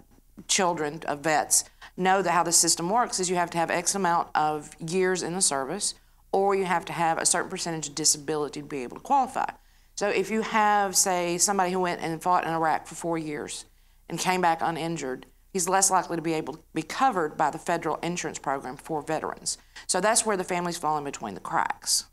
children 0.48 1.02
of 1.08 1.22
vets 1.22 1.64
know 1.96 2.22
that 2.22 2.32
how 2.32 2.44
the 2.44 2.52
system 2.52 2.90
works 2.90 3.20
is 3.20 3.30
you 3.30 3.36
have 3.36 3.50
to 3.52 3.58
have 3.58 3.70
X 3.70 3.96
amount 3.96 4.30
of 4.36 4.72
years 4.80 5.24
in 5.24 5.34
the 5.34 5.42
service 5.42 5.94
or 6.32 6.56
you 6.56 6.66
have 6.66 6.86
to 6.86 6.94
have 6.94 7.18
a 7.18 7.26
certain 7.26 7.50
percentage 7.50 7.88
of 7.90 7.96
disability 7.96 8.62
to 8.62 8.68
be 8.68 8.84
able 8.84 8.98
to 8.98 9.04
qualify. 9.04 9.50
So 9.96 10.10
if 10.10 10.32
you 10.32 10.42
have, 10.42 10.96
say, 10.96 11.38
somebody 11.38 11.72
who 11.72 11.80
went 11.80 12.02
and 12.02 12.22
fought 12.22 12.46
in 12.46 12.52
Iraq 12.52 12.88
for 12.88 12.96
four 12.96 13.18
years 13.18 13.66
and 14.10 14.18
came 14.18 14.42
back 14.42 14.60
uninjured, 14.62 15.28
he's 15.52 15.70
less 15.70 15.92
likely 15.92 16.16
to 16.16 16.22
be 16.22 16.34
able 16.34 16.56
to 16.56 16.60
be 16.74 16.82
covered 16.82 17.38
by 17.38 17.52
the 17.52 17.60
federal 17.60 17.98
insurance 17.98 18.40
program 18.40 18.76
for 18.76 19.04
veterans. 19.04 19.60
So 19.86 20.02
that's 20.02 20.26
where 20.26 20.36
the 20.36 20.44
families 20.44 20.78
fall 20.78 20.98
in 20.98 21.04
between 21.04 21.36
the 21.36 21.40
cracks. 21.40 22.06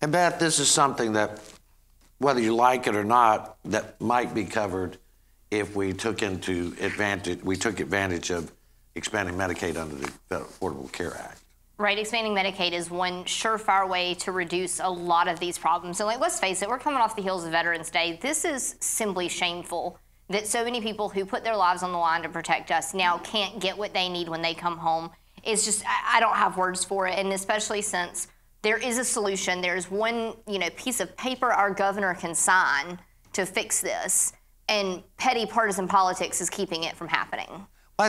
And 0.00 0.10
Beth, 0.10 0.40
this 0.40 0.58
is 0.58 0.68
something 0.68 1.12
that, 1.12 1.40
whether 2.18 2.40
you 2.40 2.54
like 2.54 2.88
it 2.88 2.96
or 2.96 3.04
not, 3.04 3.56
that 3.64 4.00
might 4.00 4.34
be 4.34 4.44
covered 4.44 4.98
if 5.52 5.76
we 5.76 5.92
took 5.92 6.22
into 6.22 6.74
advantage, 6.80 7.42
we 7.44 7.56
took 7.56 7.78
advantage 7.78 8.30
of 8.30 8.52
expanding 8.94 9.34
Medicaid 9.36 9.76
under 9.76 9.96
the 9.96 10.12
Affordable 10.30 10.90
Care 10.92 11.14
Act. 11.16 11.40
Right, 11.76 11.98
expanding 11.98 12.34
Medicaid 12.34 12.72
is 12.72 12.88
one 12.88 13.24
surefire 13.24 13.88
way 13.88 14.14
to 14.14 14.30
reduce 14.30 14.78
a 14.78 14.88
lot 14.88 15.26
of 15.26 15.40
these 15.40 15.58
problems. 15.58 15.98
And 15.98 16.06
like, 16.06 16.20
let's 16.20 16.38
face 16.38 16.62
it, 16.62 16.68
we're 16.68 16.78
coming 16.78 17.00
off 17.00 17.16
the 17.16 17.22
heels 17.22 17.44
of 17.44 17.50
Veterans 17.50 17.90
Day. 17.90 18.18
This 18.22 18.44
is 18.44 18.76
simply 18.78 19.28
shameful 19.28 19.98
that 20.28 20.46
so 20.46 20.62
many 20.64 20.80
people 20.80 21.08
who 21.08 21.26
put 21.26 21.42
their 21.42 21.56
lives 21.56 21.82
on 21.82 21.90
the 21.90 21.98
line 21.98 22.22
to 22.22 22.28
protect 22.28 22.70
us 22.70 22.94
now 22.94 23.18
can't 23.18 23.60
get 23.60 23.76
what 23.76 23.92
they 23.92 24.08
need 24.08 24.28
when 24.28 24.40
they 24.40 24.54
come 24.54 24.78
home. 24.78 25.10
It's 25.42 25.64
just, 25.64 25.84
I, 25.84 26.16
I 26.16 26.20
don't 26.20 26.36
have 26.36 26.56
words 26.56 26.84
for 26.84 27.08
it, 27.08 27.18
and 27.18 27.32
especially 27.32 27.82
since 27.82 28.28
there 28.62 28.78
is 28.78 28.96
a 28.98 29.04
solution. 29.04 29.60
There's 29.60 29.90
one, 29.90 30.34
you 30.46 30.58
know, 30.60 30.70
piece 30.76 31.00
of 31.00 31.14
paper 31.16 31.52
our 31.52 31.74
governor 31.74 32.14
can 32.14 32.34
sign 32.34 33.00
to 33.32 33.44
fix 33.44 33.80
this, 33.80 34.32
and 34.68 35.02
petty 35.16 35.44
partisan 35.44 35.88
politics 35.88 36.40
is 36.40 36.48
keeping 36.48 36.84
it 36.84 36.96
from 36.96 37.08
happening. 37.08 37.66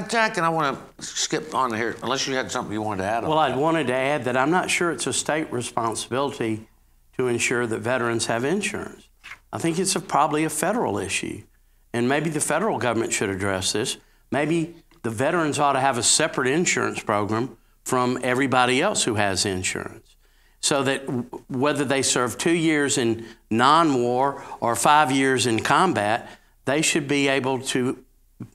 Jack, 0.10 0.38
and 0.38 0.46
I 0.46 0.50
want 0.50 0.80
to 0.98 1.06
skip 1.06 1.54
on 1.54 1.72
here, 1.74 1.96
unless 2.02 2.28
you 2.28 2.36
had 2.36 2.52
something 2.52 2.74
you 2.74 2.82
wanted 2.82 3.04
to 3.04 3.08
add 3.08 3.24
Well, 3.24 3.38
I 3.38 3.56
wanted 3.56 3.88
to 3.88 3.94
add 3.94 4.26
that 4.26 4.36
I'm 4.36 4.50
not 4.50 4.72
sure 4.72 4.92
it's 4.92 5.06
a 5.06 5.14
state 5.14 5.52
responsibility 5.54 6.68
to 7.18 7.28
ensure 7.28 7.68
that 7.68 7.80
veterans 7.80 8.26
have 8.26 8.44
insurance. 8.44 9.08
I 9.54 9.60
think 9.60 9.78
it's 9.78 9.96
a, 9.96 10.00
probably 10.00 10.44
a 10.44 10.50
federal 10.50 10.98
issue. 10.98 11.44
And 11.94 12.10
maybe 12.10 12.30
the 12.30 12.42
federal 12.42 12.80
government 12.80 13.14
should 13.14 13.30
address 13.30 13.74
this. 13.74 13.98
Maybe 14.32 14.76
the 15.04 15.12
veterans 15.12 15.60
ought 15.60 15.74
to 15.74 15.80
have 15.80 16.00
a 16.00 16.04
separate 16.04 16.48
insurance 16.48 17.02
program 17.02 17.56
from 17.84 18.20
everybody 18.24 18.82
else 18.82 19.04
who 19.04 19.16
has 19.16 19.46
insurance. 19.46 20.16
So 20.62 20.82
that 20.84 21.02
whether 21.48 21.86
they 21.86 22.02
serve 22.02 22.40
two 22.40 22.52
years 22.52 22.98
in 22.98 23.26
non 23.52 24.02
war 24.02 24.44
or 24.60 24.76
five 24.76 25.12
years 25.12 25.46
in 25.46 25.62
combat, 25.62 26.28
they 26.66 26.82
should 26.82 27.08
be 27.08 27.28
able 27.28 27.60
to 27.60 28.04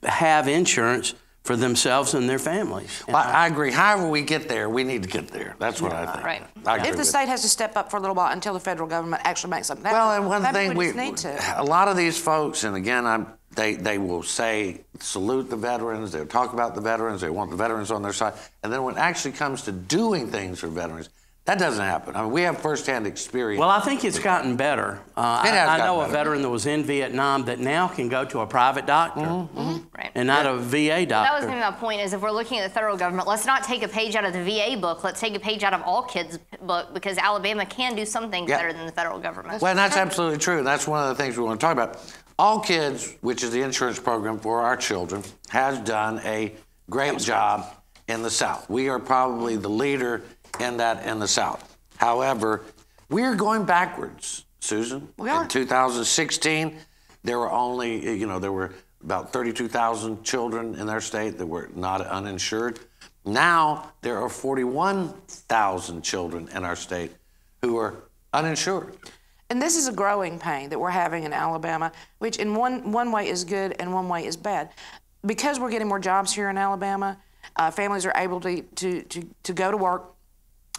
have 0.02 0.48
insurance 0.48 1.14
for 1.44 1.56
themselves 1.56 2.14
and 2.14 2.28
their 2.28 2.38
families. 2.38 3.02
Well, 3.08 3.16
I 3.16 3.44
I 3.44 3.46
agree. 3.46 3.72
However 3.72 4.08
we 4.08 4.22
get 4.22 4.48
there, 4.48 4.68
we 4.68 4.84
need 4.84 5.02
to 5.02 5.08
get 5.08 5.28
there. 5.28 5.56
That's 5.58 5.80
what 5.80 5.92
I 5.92 6.06
think. 6.12 6.24
Right. 6.24 6.42
I 6.66 6.76
agree 6.76 6.88
If 6.88 6.94
the 6.94 6.98
with 7.00 7.08
state 7.08 7.28
has 7.28 7.42
to 7.42 7.48
step 7.48 7.76
up 7.76 7.90
for 7.90 7.96
a 7.96 8.00
little 8.00 8.14
while 8.14 8.32
until 8.32 8.52
the 8.54 8.60
federal 8.60 8.88
government 8.88 9.22
actually 9.24 9.50
makes 9.50 9.66
something 9.68 9.90
Well, 9.90 10.12
and 10.12 10.26
one 10.26 10.42
thing 10.52 10.74
we 10.76 10.92
we, 10.92 10.96
need 11.00 11.16
to. 11.18 11.60
a 11.60 11.64
lot 11.64 11.88
of 11.88 11.96
these 11.96 12.18
folks, 12.20 12.64
and 12.64 12.76
again, 12.76 13.06
I'm, 13.06 13.26
they 13.56 13.74
they 13.74 13.98
will 13.98 14.22
say 14.22 14.82
salute 15.00 15.48
the 15.48 15.56
veterans. 15.56 16.12
They'll 16.12 16.26
talk 16.26 16.52
about 16.52 16.74
the 16.74 16.80
veterans. 16.82 17.20
They 17.22 17.30
want 17.30 17.50
the 17.50 17.56
veterans 17.56 17.90
on 17.90 18.02
their 18.02 18.12
side, 18.12 18.34
and 18.62 18.72
then 18.72 18.82
when 18.82 18.96
it 18.96 19.00
actually 19.00 19.32
comes 19.32 19.62
to 19.62 19.72
doing 19.72 20.28
things 20.28 20.60
for 20.60 20.68
veterans, 20.68 21.08
that 21.46 21.58
doesn't 21.58 21.84
happen. 21.84 22.14
I 22.14 22.22
mean, 22.22 22.30
we 22.32 22.42
have 22.42 22.58
firsthand 22.60 23.06
experience. 23.06 23.58
Well, 23.58 23.70
I 23.70 23.80
think 23.80 24.04
it's 24.04 24.18
gotten 24.18 24.56
better. 24.56 25.00
Uh, 25.16 25.42
It 25.44 25.48
I, 25.48 25.56
has 25.56 25.68
I 25.68 25.78
gotten 25.78 25.86
know 25.86 26.00
a 26.00 26.04
better. 26.04 26.12
veteran 26.12 26.42
that 26.42 26.50
was 26.50 26.66
in 26.66 26.84
Vietnam 26.84 27.46
that 27.46 27.58
now 27.58 27.88
can 27.88 28.08
go 28.08 28.24
to 28.26 28.40
a 28.40 28.46
private 28.46 28.86
doctor 28.86 29.22
mm-hmm. 29.22 29.58
Mm-hmm. 29.58 29.70
Mm-hmm. 29.70 29.96
Right. 29.96 30.10
and 30.14 30.26
not 30.28 30.46
a 30.46 30.56
VA 30.58 31.06
doctor. 31.06 31.06
That 31.08 31.32
was 31.32 31.40
doctor. 31.42 31.46
going 31.46 31.60
to 31.60 31.66
be 31.66 31.72
my 31.72 31.72
point. 31.72 32.00
Is 32.02 32.12
if 32.12 32.20
we're 32.20 32.30
looking 32.30 32.58
at 32.58 32.68
the 32.68 32.74
federal 32.74 32.96
government, 32.96 33.26
let's 33.26 33.46
not 33.46 33.64
take 33.64 33.82
a 33.82 33.88
page 33.88 34.14
out 34.14 34.24
of 34.24 34.32
the 34.32 34.44
VA 34.44 34.76
book. 34.78 35.02
Let's 35.02 35.18
take 35.18 35.34
a 35.34 35.40
page 35.40 35.64
out 35.64 35.72
of 35.72 35.82
all 35.82 36.02
kids' 36.02 36.38
book 36.62 36.94
because 36.94 37.18
Alabama 37.18 37.64
can 37.66 37.96
do 37.96 38.04
some 38.04 38.30
things 38.30 38.48
Yeah. 38.48 38.58
better 38.58 38.72
than 38.72 38.86
the 38.86 38.92
federal 38.92 39.18
government. 39.18 39.60
Well, 39.62 39.70
and 39.70 39.78
that's 39.78 39.96
absolutely 39.96 40.38
true. 40.38 40.58
And 40.58 40.66
that's 40.66 40.86
one 40.86 41.02
of 41.02 41.16
the 41.16 41.20
things 41.20 41.36
we 41.36 41.42
want 41.44 41.58
to 41.58 41.64
talk 41.66 41.72
about. 41.72 41.98
All 42.38 42.60
Kids, 42.60 43.16
which 43.22 43.42
is 43.42 43.50
the 43.50 43.60
insurance 43.62 43.98
program 43.98 44.38
for 44.38 44.62
our 44.62 44.76
children, 44.76 45.22
has 45.48 45.78
done 45.80 46.20
a 46.24 46.54
great 46.88 47.18
job 47.18 47.66
in 48.08 48.22
the 48.22 48.30
South. 48.30 48.68
We 48.70 48.88
are 48.88 48.98
probably 48.98 49.56
the 49.56 49.68
leader 49.68 50.22
in 50.58 50.76
that 50.78 51.06
in 51.06 51.18
the 51.18 51.28
South. 51.28 51.76
However, 51.96 52.62
we're 53.08 53.34
going 53.34 53.64
backwards, 53.64 54.44
Susan. 54.60 55.08
We 55.16 55.28
are. 55.30 55.42
In 55.42 55.48
2016, 55.48 56.76
there 57.22 57.38
were 57.38 57.50
only, 57.50 58.18
you 58.18 58.26
know, 58.26 58.38
there 58.38 58.52
were 58.52 58.72
about 59.04 59.32
32,000 59.32 60.22
children 60.22 60.74
in 60.74 60.88
our 60.88 61.00
state 61.00 61.38
that 61.38 61.46
were 61.46 61.70
not 61.74 62.00
uninsured. 62.02 62.80
Now 63.24 63.92
there 64.02 64.18
are 64.20 64.28
41,000 64.28 66.02
children 66.02 66.48
in 66.54 66.64
our 66.64 66.76
state 66.76 67.12
who 67.62 67.76
are 67.76 68.04
uninsured. 68.32 68.96
And 69.50 69.60
this 69.60 69.76
is 69.76 69.88
a 69.88 69.92
growing 69.92 70.38
pain 70.38 70.70
that 70.70 70.78
we're 70.78 70.90
having 70.90 71.24
in 71.24 71.32
Alabama, 71.32 71.90
which 72.18 72.36
in 72.36 72.54
one, 72.54 72.92
one 72.92 73.10
way 73.10 73.28
is 73.28 73.44
good 73.44 73.74
and 73.80 73.92
one 73.92 74.08
way 74.08 74.24
is 74.24 74.36
bad. 74.36 74.70
Because 75.26 75.58
we're 75.58 75.70
getting 75.70 75.88
more 75.88 75.98
jobs 75.98 76.32
here 76.32 76.48
in 76.48 76.56
Alabama, 76.56 77.18
uh, 77.56 77.70
families 77.70 78.06
are 78.06 78.12
able 78.16 78.40
to, 78.40 78.62
to, 78.62 79.02
to, 79.02 79.26
to 79.42 79.52
go 79.52 79.70
to 79.70 79.76
work. 79.76 80.14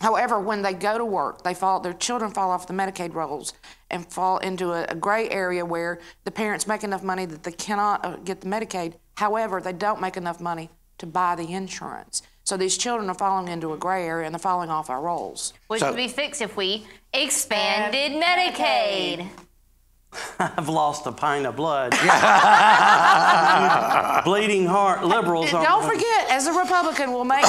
However, 0.01 0.39
when 0.39 0.63
they 0.63 0.73
go 0.73 0.97
to 0.97 1.05
work, 1.05 1.43
they 1.43 1.53
fall, 1.53 1.79
their 1.79 1.93
children 1.93 2.31
fall 2.31 2.49
off 2.49 2.65
the 2.65 2.73
Medicaid 2.73 3.13
rolls 3.13 3.53
and 3.91 4.05
fall 4.11 4.39
into 4.39 4.71
a, 4.73 4.85
a 4.85 4.95
gray 4.95 5.29
area 5.29 5.63
where 5.63 5.99
the 6.23 6.31
parents 6.31 6.65
make 6.65 6.83
enough 6.83 7.03
money 7.03 7.25
that 7.27 7.43
they 7.43 7.51
cannot 7.51 8.03
uh, 8.03 8.15
get 8.17 8.41
the 8.41 8.47
Medicaid. 8.47 8.95
However, 9.15 9.61
they 9.61 9.73
don't 9.73 10.01
make 10.01 10.17
enough 10.17 10.41
money 10.41 10.71
to 10.97 11.05
buy 11.05 11.35
the 11.35 11.53
insurance. 11.53 12.23
So 12.43 12.57
these 12.57 12.77
children 12.77 13.09
are 13.11 13.15
falling 13.15 13.47
into 13.47 13.73
a 13.73 13.77
gray 13.77 14.07
area 14.07 14.25
and 14.25 14.33
they're 14.33 14.39
falling 14.39 14.71
off 14.71 14.89
our 14.89 15.01
rolls. 15.01 15.53
Which 15.67 15.81
So- 15.81 15.89
would 15.89 15.97
be 15.97 16.07
fixed 16.07 16.41
if 16.41 16.57
we 16.57 16.87
expanded 17.13 18.13
Medicaid. 18.13 19.29
I've 20.39 20.67
lost 20.67 21.07
a 21.07 21.11
pint 21.11 21.45
of 21.45 21.55
blood. 21.55 21.91
Bleeding 24.25 24.65
heart 24.65 25.05
liberals. 25.05 25.47
And 25.47 25.57
on 25.57 25.63
don't 25.63 25.85
forget, 25.85 26.29
as 26.29 26.47
a 26.47 26.53
Republican, 26.53 27.13
we'll 27.13 27.23
make 27.23 27.45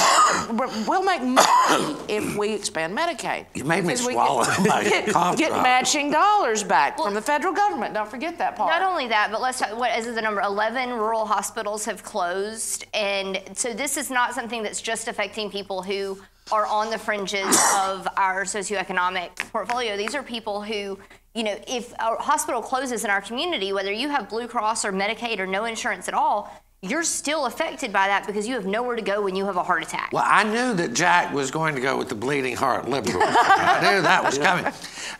we'll 0.87 1.03
make 1.03 1.21
money 1.21 1.97
if 2.07 2.37
we 2.37 2.53
expand 2.53 2.97
Medicaid. 2.97 3.45
You 3.53 3.65
made 3.65 3.83
me 3.83 3.95
swallow 3.95 4.45
get, 4.45 4.59
my 4.67 4.83
get, 4.83 5.09
cough 5.09 5.37
get 5.37 5.49
drop. 5.49 5.63
matching 5.63 6.11
dollars 6.11 6.63
back 6.63 6.97
from 6.97 7.13
the 7.13 7.21
federal 7.21 7.53
government. 7.53 7.93
Don't 7.93 8.09
forget 8.09 8.37
that 8.37 8.55
part. 8.55 8.71
Not 8.71 8.81
only 8.81 9.07
that, 9.09 9.29
but 9.31 9.41
let's 9.41 9.59
talk, 9.59 9.77
what 9.77 9.97
is 9.97 10.07
it, 10.07 10.15
the 10.15 10.21
number? 10.21 10.41
11 10.41 10.91
rural 10.91 11.25
hospitals 11.25 11.85
have 11.85 12.03
closed. 12.03 12.85
And 12.93 13.41
so 13.53 13.73
this 13.73 13.97
is 13.97 14.09
not 14.09 14.33
something 14.33 14.63
that's 14.63 14.81
just 14.81 15.07
affecting 15.07 15.49
people 15.49 15.81
who 15.81 16.19
are 16.51 16.65
on 16.65 16.89
the 16.89 16.97
fringes 16.97 17.57
of 17.77 18.07
our 18.17 18.43
socioeconomic 18.43 19.35
portfolio. 19.51 19.95
These 19.95 20.13
are 20.15 20.23
people 20.23 20.61
who, 20.61 20.99
you 21.33 21.43
know, 21.43 21.57
if 21.67 21.93
a 21.93 22.15
hospital 22.15 22.61
closes 22.61 23.03
in 23.03 23.09
our 23.09 23.21
community, 23.21 23.73
whether 23.73 23.91
you 23.91 24.09
have 24.09 24.29
Blue 24.29 24.47
Cross 24.47 24.85
or 24.85 24.91
Medicaid 24.91 25.39
or 25.39 25.47
no 25.47 25.65
insurance 25.65 26.07
at 26.07 26.13
all, 26.13 26.51
you're 26.83 27.03
still 27.03 27.45
affected 27.45 27.93
by 27.93 28.07
that 28.07 28.27
because 28.27 28.45
you 28.45 28.55
have 28.55 28.65
nowhere 28.65 28.97
to 28.97 29.01
go 29.01 29.21
when 29.21 29.35
you 29.35 29.45
have 29.45 29.55
a 29.55 29.63
heart 29.63 29.81
attack. 29.81 30.11
Well, 30.11 30.25
I 30.25 30.43
knew 30.43 30.73
that 30.73 30.93
Jack 30.93 31.33
was 31.33 31.49
going 31.49 31.75
to 31.75 31.81
go 31.81 31.97
with 31.97 32.09
the 32.09 32.15
bleeding 32.15 32.57
heart 32.57 32.89
liberal. 32.89 33.23
I 33.25 33.79
knew 33.81 34.01
that 34.01 34.21
was 34.21 34.37
coming. 34.37 34.65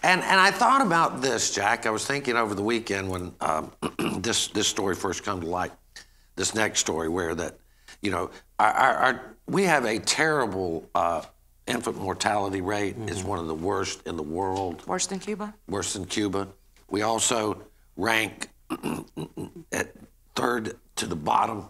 And, 0.04 0.22
and 0.22 0.40
I 0.40 0.52
thought 0.52 0.82
about 0.86 1.22
this, 1.22 1.56
Jack. 1.56 1.86
I 1.86 1.90
was 1.90 2.06
thinking 2.06 2.36
over 2.36 2.54
the 2.54 2.62
weekend 2.62 3.10
when 3.10 3.34
um, 3.40 3.72
this, 4.18 4.50
this 4.50 4.68
story 4.68 4.94
first 4.94 5.24
come 5.24 5.40
to 5.40 5.48
light, 5.48 5.72
this 6.36 6.54
next 6.54 6.80
story 6.82 7.08
where 7.08 7.34
that, 7.34 7.58
you 8.02 8.12
know, 8.12 8.30
our, 8.60 8.72
our, 8.72 8.94
our, 8.96 9.36
we 9.48 9.64
have 9.64 9.86
a 9.86 10.00
terrible 10.00 10.90
uh, 10.94 11.22
infant 11.68 11.98
mortality 11.98 12.62
rate. 12.62 12.96
is 13.08 13.20
mm-hmm. 13.20 13.28
one 13.28 13.40
of 13.40 13.48
the 13.48 13.56
worst 13.56 14.06
in 14.06 14.16
the 14.18 14.24
world, 14.24 14.86
Worse 14.88 15.08
than 15.08 15.20
Cuba? 15.20 15.54
worse 15.68 15.94
than 15.94 16.06
Cuba. 16.06 16.48
We 16.90 17.02
also 17.02 17.62
rank 17.98 18.50
at 19.72 19.94
third 20.36 20.76
to 20.98 21.06
the 21.06 21.16
bottom 21.16 21.66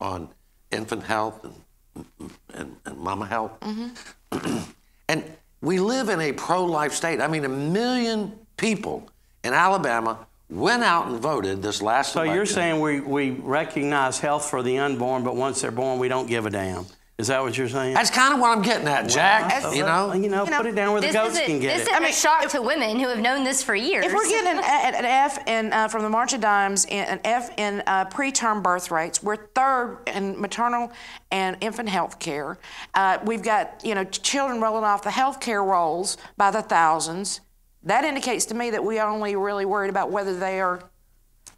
on 0.00 0.28
infant 0.70 1.02
health 1.04 1.44
and, 1.44 2.30
and, 2.54 2.76
and 2.84 2.98
mama 2.98 3.26
health. 3.26 3.58
Mm-hmm. 3.60 4.58
and 5.08 5.24
we 5.60 5.80
live 5.80 6.08
in 6.08 6.20
a 6.20 6.32
pro 6.32 6.64
life 6.64 6.92
state. 6.92 7.20
I 7.20 7.28
mean, 7.28 7.44
a 7.44 7.48
million 7.48 8.38
people 8.56 9.08
in 9.44 9.52
Alabama 9.52 10.26
went 10.50 10.82
out 10.82 11.08
and 11.08 11.20
voted 11.20 11.62
this 11.62 11.82
last 11.82 12.12
So 12.12 12.20
election. 12.20 12.36
you're 12.36 12.46
saying 12.46 12.80
we, 12.80 13.00
we 13.00 13.30
recognize 13.30 14.18
health 14.18 14.48
for 14.48 14.62
the 14.62 14.78
unborn, 14.78 15.22
but 15.24 15.36
once 15.36 15.60
they're 15.60 15.70
born, 15.70 15.98
we 15.98 16.08
don't 16.08 16.26
give 16.26 16.46
a 16.46 16.50
damn. 16.50 16.86
Is 17.18 17.26
that 17.26 17.42
what 17.42 17.58
you're 17.58 17.68
saying? 17.68 17.94
That's 17.94 18.10
kind 18.10 18.32
of 18.32 18.38
what 18.38 18.56
I'm 18.56 18.62
getting 18.62 18.86
at, 18.86 19.08
Jack. 19.08 19.64
Well, 19.64 19.74
you 19.74 19.82
know? 19.82 20.12
You 20.12 20.28
know, 20.28 20.44
You 20.44 20.50
know, 20.52 20.56
put 20.58 20.66
it 20.66 20.76
down 20.76 20.92
where 20.92 21.00
the 21.00 21.08
this 21.08 21.16
goats 21.16 21.40
can 21.40 21.58
get 21.58 21.74
it. 21.74 21.78
this 21.80 21.88
it. 21.88 21.90
isn't 21.90 22.04
a 22.04 22.12
shock 22.12 22.48
to 22.50 22.62
women 22.62 23.00
who 23.00 23.08
have 23.08 23.18
known 23.18 23.42
this 23.42 23.60
for 23.60 23.74
years. 23.74 24.04
If 24.06 24.12
we're 24.12 24.28
getting 24.28 24.52
an, 24.56 24.58
an 24.64 24.94
an 24.94 25.04
F 25.04 25.48
in, 25.48 25.72
uh, 25.72 25.88
from 25.88 26.02
the 26.02 26.08
March 26.10 26.32
of 26.32 26.40
Dimes, 26.40 26.84
in- 26.84 27.06
an 27.06 27.18
F 27.24 27.50
in 27.58 27.82
uh, 27.88 28.04
preterm 28.04 28.62
birth 28.62 28.92
rates, 28.92 29.20
we're 29.20 29.34
third 29.34 29.98
in 30.06 30.40
maternal 30.40 30.92
and 31.32 31.56
infant 31.60 31.88
health 31.88 32.20
care. 32.20 32.56
Uh, 32.94 33.18
we've 33.24 33.42
got, 33.42 33.80
you 33.84 33.96
know, 33.96 34.04
children 34.04 34.60
rolling 34.60 34.84
off 34.84 35.02
the 35.02 35.10
health 35.10 35.40
care 35.40 35.64
rolls 35.64 36.18
by 36.36 36.52
the 36.52 36.62
thousands. 36.62 37.40
That 37.82 38.04
indicates 38.04 38.44
to 38.46 38.54
me 38.54 38.70
that 38.70 38.84
we 38.84 39.00
are 39.00 39.10
only 39.10 39.34
really 39.34 39.64
worried 39.64 39.90
about 39.90 40.12
whether 40.12 40.38
they 40.38 40.60
are 40.60 40.84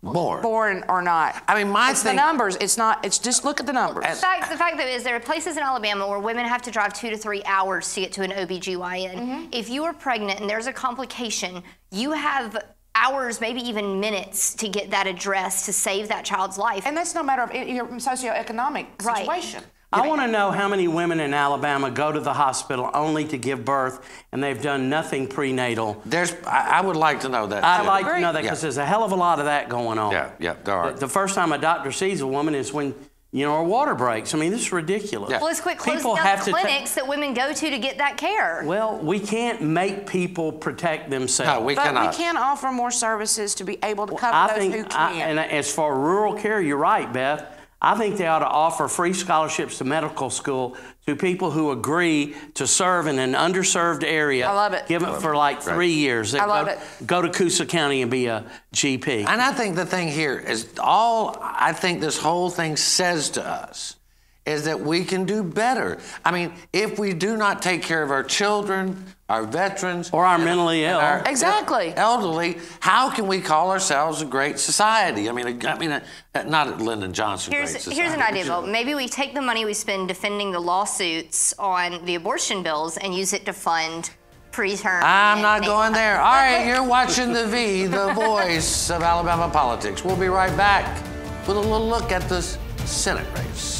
Born. 0.03 0.41
born 0.41 0.85
or 0.89 1.03
not. 1.03 1.43
I 1.47 1.63
mean, 1.63 1.71
my 1.73 1.91
it's 1.91 2.03
thing- 2.03 2.17
the 2.17 2.23
numbers. 2.23 2.57
It's 2.57 2.79
not. 2.79 3.05
It's 3.05 3.19
just 3.19 3.45
look 3.45 3.61
at 3.61 3.67
the 3.67 3.73
numbers. 3.73 4.05
The 4.07 4.17
fact, 4.17 4.51
the 4.51 4.57
fact 4.57 4.79
though 4.79 4.87
is 4.87 5.03
there 5.05 5.15
are 5.17 5.21
places 5.21 5.59
in 5.59 5.63
Alabama 5.63 6.09
where 6.09 6.19
women 6.19 6.47
have 6.47 6.63
to 6.63 6.71
drive 6.71 6.95
two 6.95 7.11
to 7.11 7.19
three 7.19 7.43
hours 7.45 7.93
to 7.95 8.01
get 8.01 8.13
to 8.13 8.23
an 8.23 8.31
OBGYN. 8.31 9.15
Mm-hmm. 9.15 9.45
If 9.53 9.69
you 9.69 9.85
are 9.85 9.93
pregnant 9.93 10.41
and 10.41 10.49
there's 10.49 10.67
a 10.67 10.73
complication, 10.73 11.63
you 11.91 12.13
have 12.13 12.57
hours, 12.95 13.41
maybe 13.43 13.61
even 13.61 14.01
minutes 14.01 14.55
to 14.55 14.69
get 14.69 14.91
that 14.91 15.07
addressed 15.07 15.67
to 15.67 15.73
save 15.73 16.09
that 16.09 16.25
child's 16.25 16.57
life. 16.59 16.87
and 16.87 16.97
that's 16.97 17.15
no 17.15 17.23
matter 17.23 17.43
of 17.43 17.53
your 17.55 17.87
socioeconomic 17.87 18.87
Right. 19.05 19.19
situation. 19.19 19.63
I 19.93 20.07
want 20.07 20.21
to 20.21 20.29
know 20.29 20.53
how 20.53 20.69
many 20.69 20.87
women 20.87 21.19
in 21.19 21.35
Alabama 21.35 21.91
go 21.91 22.13
to 22.13 22.21
the 22.21 22.33
hospital 22.33 22.91
only 22.95 23.25
to 23.29 23.37
give 23.39 23.65
birth 23.65 24.09
and 24.31 24.41
they've 24.43 24.61
done 24.63 24.89
nothing 24.89 25.27
prenatal. 25.27 26.01
There's, 26.07 26.33
I, 26.47 26.79
I 26.79 26.81
would 26.81 26.97
like 26.97 27.21
to 27.21 27.29
know 27.29 27.49
that. 27.49 27.65
I'd 27.65 27.81
too. 27.83 27.87
like 27.89 28.07
to 28.07 28.21
know 28.21 28.33
that 28.33 28.43
because 28.43 28.59
Yeah. 28.59 28.67
there's 28.67 28.77
a 28.79 28.87
hell 28.87 29.03
of 29.03 29.11
a 29.11 29.17
lot 29.17 29.41
of 29.41 29.47
that 29.47 29.69
going 29.69 29.99
on. 29.99 30.13
Yeah, 30.13 30.31
yeah, 30.39 30.55
there 30.65 30.75
are. 30.77 30.93
The, 30.93 31.01
the 31.01 31.09
first 31.09 31.35
time 31.35 31.51
a 31.51 31.59
doctor 31.59 31.91
sees 31.91 32.21
a 32.21 32.27
woman 32.27 32.55
is 32.55 32.73
when, 32.73 32.95
you 33.33 33.45
know, 33.45 33.57
her 33.57 33.65
water 33.65 33.97
breaks. 33.97 34.33
I 34.33 34.39
mean, 34.39 34.53
this 34.53 34.61
is 34.61 34.71
ridiculous. 34.73 35.31
Yeah. 35.31 35.39
well, 35.39 35.47
let's 35.47 35.61
quit 35.61 35.79
closing 35.79 35.99
People 35.99 36.15
down 36.15 36.25
have 36.25 36.45
the 36.45 36.53
ta- 36.53 36.61
clinics 36.61 36.95
that 36.95 37.09
women 37.09 37.35
go 37.35 37.53
to 37.53 37.71
to 37.71 37.79
get 37.79 37.99
that 37.99 38.17
care. 38.17 38.63
Well, 38.65 38.97
we 38.99 39.19
can't 39.19 39.61
make 39.61 40.07
people 40.07 40.53
protect 40.53 41.11
themselves. 41.11 41.59
No, 41.61 41.67
we 41.67 41.75
But 41.75 41.83
cannot. 41.87 42.11
we 42.13 42.17
can 42.17 42.37
offer 42.37 42.71
more 42.71 42.93
services 42.93 43.57
to 43.57 43.65
be 43.65 43.79
able 43.83 44.07
to 44.07 44.15
cover 44.15 44.35
I 44.37 44.49
those 44.49 44.57
think, 44.59 44.75
who 44.77 44.83
I, 44.97 45.13
can. 45.15 45.37
and 45.37 45.41
as 45.41 45.73
for 45.75 45.99
rural 45.99 46.35
care, 46.35 46.61
you're 46.61 46.77
right, 46.77 47.13
Beth. 47.13 47.57
I 47.83 47.97
think 47.97 48.19
they 48.19 48.27
ought 48.27 48.41
to 48.41 48.49
offer 48.49 48.89
free 48.89 49.15
scholarships 49.15 49.79
to 49.79 49.85
medical 49.85 50.29
school 50.29 50.77
to 51.07 51.17
people 51.17 51.51
who 51.51 51.71
agree 51.71 52.37
to 52.55 52.67
serve 52.67 53.07
in 53.07 53.19
an 53.19 53.33
underserved 53.33 54.05
area. 54.05 54.47
I 54.47 54.53
love 54.53 54.75
it. 54.75 54.87
Give 54.87 55.03
it 55.03 55.21
for 55.21 55.35
like 55.35 55.63
three 55.63 55.93
years. 55.93 56.33
They 56.33 56.41
I 56.41 56.45
love 56.45 56.67
go, 56.67 56.73
it. 56.73 57.07
Go 57.07 57.23
to 57.23 57.31
Coosa 57.31 57.65
County 57.65 58.03
and 58.03 58.11
be 58.11 58.27
a 58.27 58.45
GP. 58.75 59.27
And 59.27 59.41
I 59.41 59.53
think 59.53 59.77
the 59.77 59.87
thing 59.87 60.09
here 60.09 60.39
is 60.39 60.69
all 60.79 61.39
I 61.41 61.73
think 61.73 62.03
this 62.03 62.19
whole 62.19 62.51
thing 62.51 62.77
says 62.77 63.31
to 63.31 63.47
us 63.47 63.97
is 64.45 64.65
that 64.65 64.81
we 64.81 65.05
can 65.05 65.25
do 65.25 65.43
better. 65.43 65.99
I 66.25 66.33
mean, 66.33 66.53
if 66.73 66.99
we 66.99 67.15
do 67.15 67.37
not 67.37 67.63
take 67.63 67.83
care 67.83 68.03
of 68.03 68.11
our 68.11 68.25
children, 68.25 69.07
our 69.31 69.45
veterans, 69.45 70.11
Or 70.13 70.27
our 70.27 70.39
mentally 70.39 70.85
ill. 70.85 70.99
our 70.99 71.23
Exactly. 71.25 71.95
elderly, 71.97 72.59
how 72.81 73.09
can 73.11 73.29
we 73.29 73.41
call 73.41 73.71
ourselves 73.71 74.21
a 74.23 74.25
great 74.27 74.59
society? 74.59 75.29
I 75.29 75.33
mean, 75.33 75.65
I 75.65 75.79
mean, 75.79 75.93
uh, 75.93 76.01
not 76.47 76.67
at 76.67 76.81
Lyndon 76.81 77.13
Johnson. 77.13 77.53
Here's, 77.53 77.73
great 77.85 77.97
here's 77.97 78.13
an 78.13 78.23
idea, 78.23 78.45
but 78.45 78.63
Bill. 78.63 78.71
Maybe 78.71 78.95
we 78.97 79.07
take 79.09 79.33
the 79.35 79.41
money 79.41 79.65
we 79.65 79.73
spend 79.73 80.09
defending 80.09 80.51
the 80.51 80.59
lawsuits 80.61 81.55
on 81.59 82.05
the 82.05 82.17
abortion 82.17 82.63
bills 82.65 82.97
and 82.97 83.15
use 83.15 83.33
it 83.33 83.45
to 83.47 83.53
fund 83.53 84.11
preterm. 84.51 85.01
I'm 85.05 85.41
not 85.41 85.65
going 85.65 85.93
there. 85.93 86.21
All 86.27 86.33
right, 86.33 86.67
you're 86.67 86.83
watching 86.83 87.33
the 87.33 87.47
V, 87.47 87.87
the 87.87 88.13
voice 88.15 88.91
of 88.91 89.03
Alabama 89.03 89.49
politics. 89.49 90.05
We'll 90.05 90.17
be 90.17 90.27
right 90.27 90.55
back 90.57 91.01
with 91.47 91.57
a 91.57 91.61
little 91.61 91.89
look 91.89 92.11
at 92.11 92.29
this 92.29 92.59
Senate 92.85 93.27
race. 93.39 93.80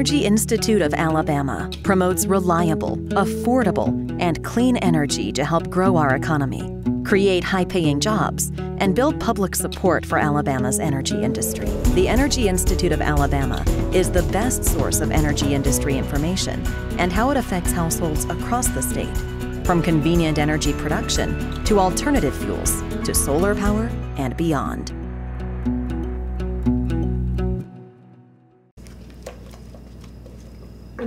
Energy 0.00 0.24
Institute 0.24 0.80
of 0.80 0.94
Alabama 0.94 1.68
promotes 1.82 2.24
reliable, 2.24 2.96
affordable, 3.10 3.90
and 4.18 4.42
clean 4.42 4.78
energy 4.78 5.30
to 5.30 5.44
help 5.44 5.68
grow 5.68 5.98
our 5.98 6.14
economy, 6.14 6.74
create 7.04 7.44
high 7.44 7.66
paying 7.66 8.00
jobs, 8.00 8.50
and 8.78 8.94
build 8.94 9.20
public 9.20 9.54
support 9.54 10.06
for 10.06 10.16
Alabama's 10.16 10.80
energy 10.80 11.22
industry. 11.22 11.68
The 11.92 12.08
Energy 12.08 12.48
Institute 12.48 12.92
of 12.92 13.02
Alabama 13.02 13.62
is 13.92 14.10
the 14.10 14.22
best 14.32 14.64
source 14.64 15.02
of 15.02 15.10
energy 15.10 15.52
industry 15.52 15.98
information 15.98 16.66
and 16.98 17.12
how 17.12 17.28
it 17.28 17.36
affects 17.36 17.70
households 17.70 18.24
across 18.24 18.68
the 18.68 18.80
state, 18.80 19.14
from 19.66 19.82
convenient 19.82 20.38
energy 20.38 20.72
production 20.72 21.62
to 21.64 21.78
alternative 21.78 22.34
fuels 22.34 22.80
to 23.04 23.14
solar 23.14 23.54
power 23.54 23.90
and 24.16 24.34
beyond. 24.38 24.94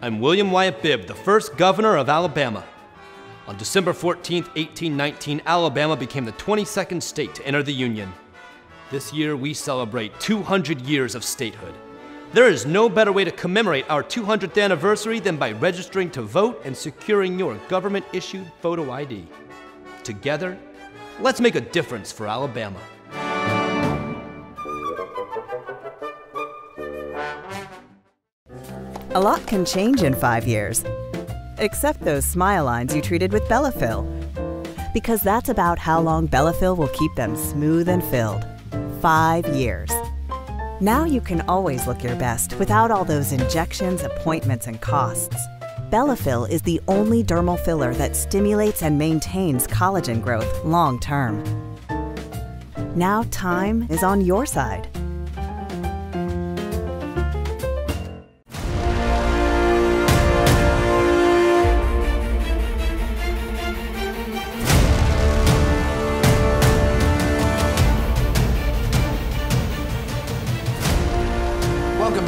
I'm 0.00 0.20
William 0.20 0.52
Wyatt 0.52 0.80
Bibb, 0.80 1.06
the 1.08 1.14
first 1.14 1.56
governor 1.56 1.96
of 1.96 2.08
Alabama. 2.08 2.62
On 3.48 3.56
December 3.56 3.92
14, 3.92 4.44
1819, 4.44 5.42
Alabama 5.44 5.96
became 5.96 6.24
the 6.24 6.32
22nd 6.32 7.02
state 7.02 7.34
to 7.34 7.44
enter 7.44 7.64
the 7.64 7.72
Union. 7.72 8.12
This 8.92 9.12
year, 9.12 9.34
we 9.36 9.52
celebrate 9.52 10.20
200 10.20 10.82
years 10.82 11.16
of 11.16 11.24
statehood. 11.24 11.74
There 12.32 12.46
is 12.46 12.64
no 12.64 12.88
better 12.88 13.10
way 13.10 13.24
to 13.24 13.32
commemorate 13.32 13.90
our 13.90 14.04
200th 14.04 14.62
anniversary 14.62 15.18
than 15.18 15.36
by 15.36 15.50
registering 15.50 16.12
to 16.12 16.22
vote 16.22 16.62
and 16.64 16.76
securing 16.76 17.36
your 17.36 17.56
government 17.66 18.06
issued 18.12 18.52
photo 18.60 18.92
ID. 18.92 19.26
Together, 20.04 20.56
let's 21.18 21.40
make 21.40 21.56
a 21.56 21.60
difference 21.60 22.12
for 22.12 22.28
Alabama. 22.28 22.78
A 29.18 29.26
lot 29.28 29.44
can 29.48 29.64
change 29.64 30.04
in 30.04 30.14
five 30.14 30.46
years, 30.46 30.84
except 31.58 32.00
those 32.00 32.24
smile 32.24 32.64
lines 32.64 32.94
you 32.94 33.02
treated 33.02 33.32
with 33.32 33.48
Bellafill. 33.48 34.06
Because 34.94 35.22
that's 35.22 35.48
about 35.48 35.76
how 35.76 36.00
long 36.00 36.28
Bellafill 36.28 36.76
will 36.76 36.94
keep 37.00 37.12
them 37.16 37.34
smooth 37.34 37.88
and 37.88 38.04
filled. 38.04 38.46
Five 39.02 39.44
years. 39.48 39.90
Now 40.80 41.02
you 41.02 41.20
can 41.20 41.40
always 41.48 41.84
look 41.88 42.04
your 42.04 42.14
best 42.14 42.54
without 42.60 42.92
all 42.92 43.04
those 43.04 43.32
injections, 43.32 44.04
appointments, 44.04 44.68
and 44.68 44.80
costs. 44.80 45.34
Bellafill 45.90 46.48
is 46.48 46.62
the 46.62 46.80
only 46.86 47.24
dermal 47.24 47.58
filler 47.58 47.92
that 47.94 48.14
stimulates 48.14 48.84
and 48.84 48.96
maintains 48.96 49.66
collagen 49.66 50.22
growth 50.22 50.64
long 50.64 51.00
term. 51.00 51.42
Now 52.94 53.24
time 53.32 53.84
is 53.90 54.04
on 54.04 54.20
your 54.20 54.46
side. 54.46 54.86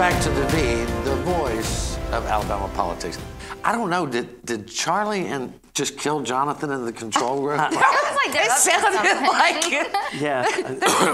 Back 0.01 0.23
to 0.23 0.31
the 0.31 0.47
V, 0.47 0.85
the 1.05 1.15
voice 1.17 1.99
of 2.13 2.25
Alabama 2.25 2.71
politics. 2.75 3.19
I 3.63 3.73
don't 3.73 3.91
know, 3.91 4.07
did, 4.07 4.43
did 4.47 4.67
Charlie 4.67 5.27
and 5.27 5.53
just 5.75 5.99
kill 5.99 6.23
Jonathan 6.23 6.71
in 6.71 6.87
the 6.87 6.93
control 6.93 7.43
room? 7.43 7.61
It 7.71 7.75
sounds 7.75 8.17
like 8.17 8.33
they're 8.33 8.45
It 8.45 8.51
up 8.51 8.59
sounded 8.59 9.29
like 9.29 9.63
it. 9.71 9.97
Yeah. 10.19 10.43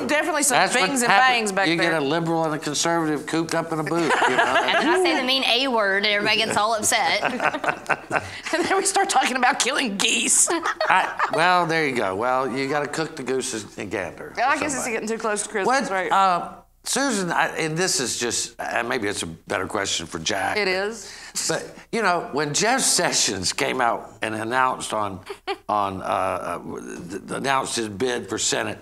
Definitely 0.06 0.44
some 0.44 0.58
That's 0.58 0.72
what 0.72 0.86
things 0.88 1.02
and 1.02 1.10
happens. 1.10 1.50
bangs 1.50 1.52
back 1.52 1.66
You 1.66 1.76
there. 1.76 1.90
get 1.90 2.00
a 2.00 2.04
liberal 2.04 2.44
and 2.44 2.54
a 2.54 2.58
conservative 2.60 3.26
cooped 3.26 3.56
up 3.56 3.72
in 3.72 3.80
a 3.80 3.82
booth. 3.82 4.12
You 4.28 4.36
know? 4.36 4.44
And 4.62 4.86
then 4.86 4.88
I 4.88 5.02
say 5.02 5.16
the 5.20 5.26
mean 5.26 5.42
A 5.42 5.66
word 5.66 6.04
and 6.04 6.06
everybody 6.06 6.36
gets 6.36 6.56
all 6.56 6.72
upset. 6.76 7.24
and 7.24 8.64
then 8.64 8.76
we 8.76 8.84
start 8.84 9.10
talking 9.10 9.36
about 9.36 9.58
killing 9.58 9.96
geese. 9.96 10.48
I, 10.48 11.28
well, 11.34 11.66
there 11.66 11.88
you 11.88 11.96
go. 11.96 12.14
Well, 12.14 12.48
you 12.48 12.68
got 12.68 12.80
to 12.80 12.86
cook 12.88 13.16
the 13.16 13.24
goose 13.24 13.76
and 13.78 13.90
gander. 13.90 14.32
I 14.36 14.60
guess 14.60 14.76
it's 14.76 14.86
getting 14.86 15.08
too 15.08 15.18
close 15.18 15.42
to 15.42 15.48
Christmas, 15.48 15.82
What, 15.82 15.90
right? 15.90 16.12
uh, 16.12 16.52
Susan, 16.88 17.32
I, 17.32 17.48
and 17.56 17.76
this 17.76 17.98
is 17.98 18.18
just, 18.18 18.54
uh, 18.60 18.82
maybe 18.84 19.08
it's 19.08 19.22
a 19.24 19.26
better 19.26 19.66
question 19.66 20.06
for 20.06 20.20
Jack. 20.20 20.56
it 20.56 20.68
is. 20.68 21.12
But 21.48 21.76
you 21.92 22.00
know, 22.00 22.28
when 22.32 22.54
Jeff 22.54 22.80
Sessions 22.80 23.52
came 23.52 23.80
out 23.80 24.12
and 24.22 24.34
announced 24.34 24.94
on 24.94 25.20
on 25.68 26.00
uh, 26.00 26.04
uh, 26.04 27.34
announced 27.34 27.76
his 27.76 27.88
bid 27.88 28.28
for 28.28 28.38
Senate, 28.38 28.78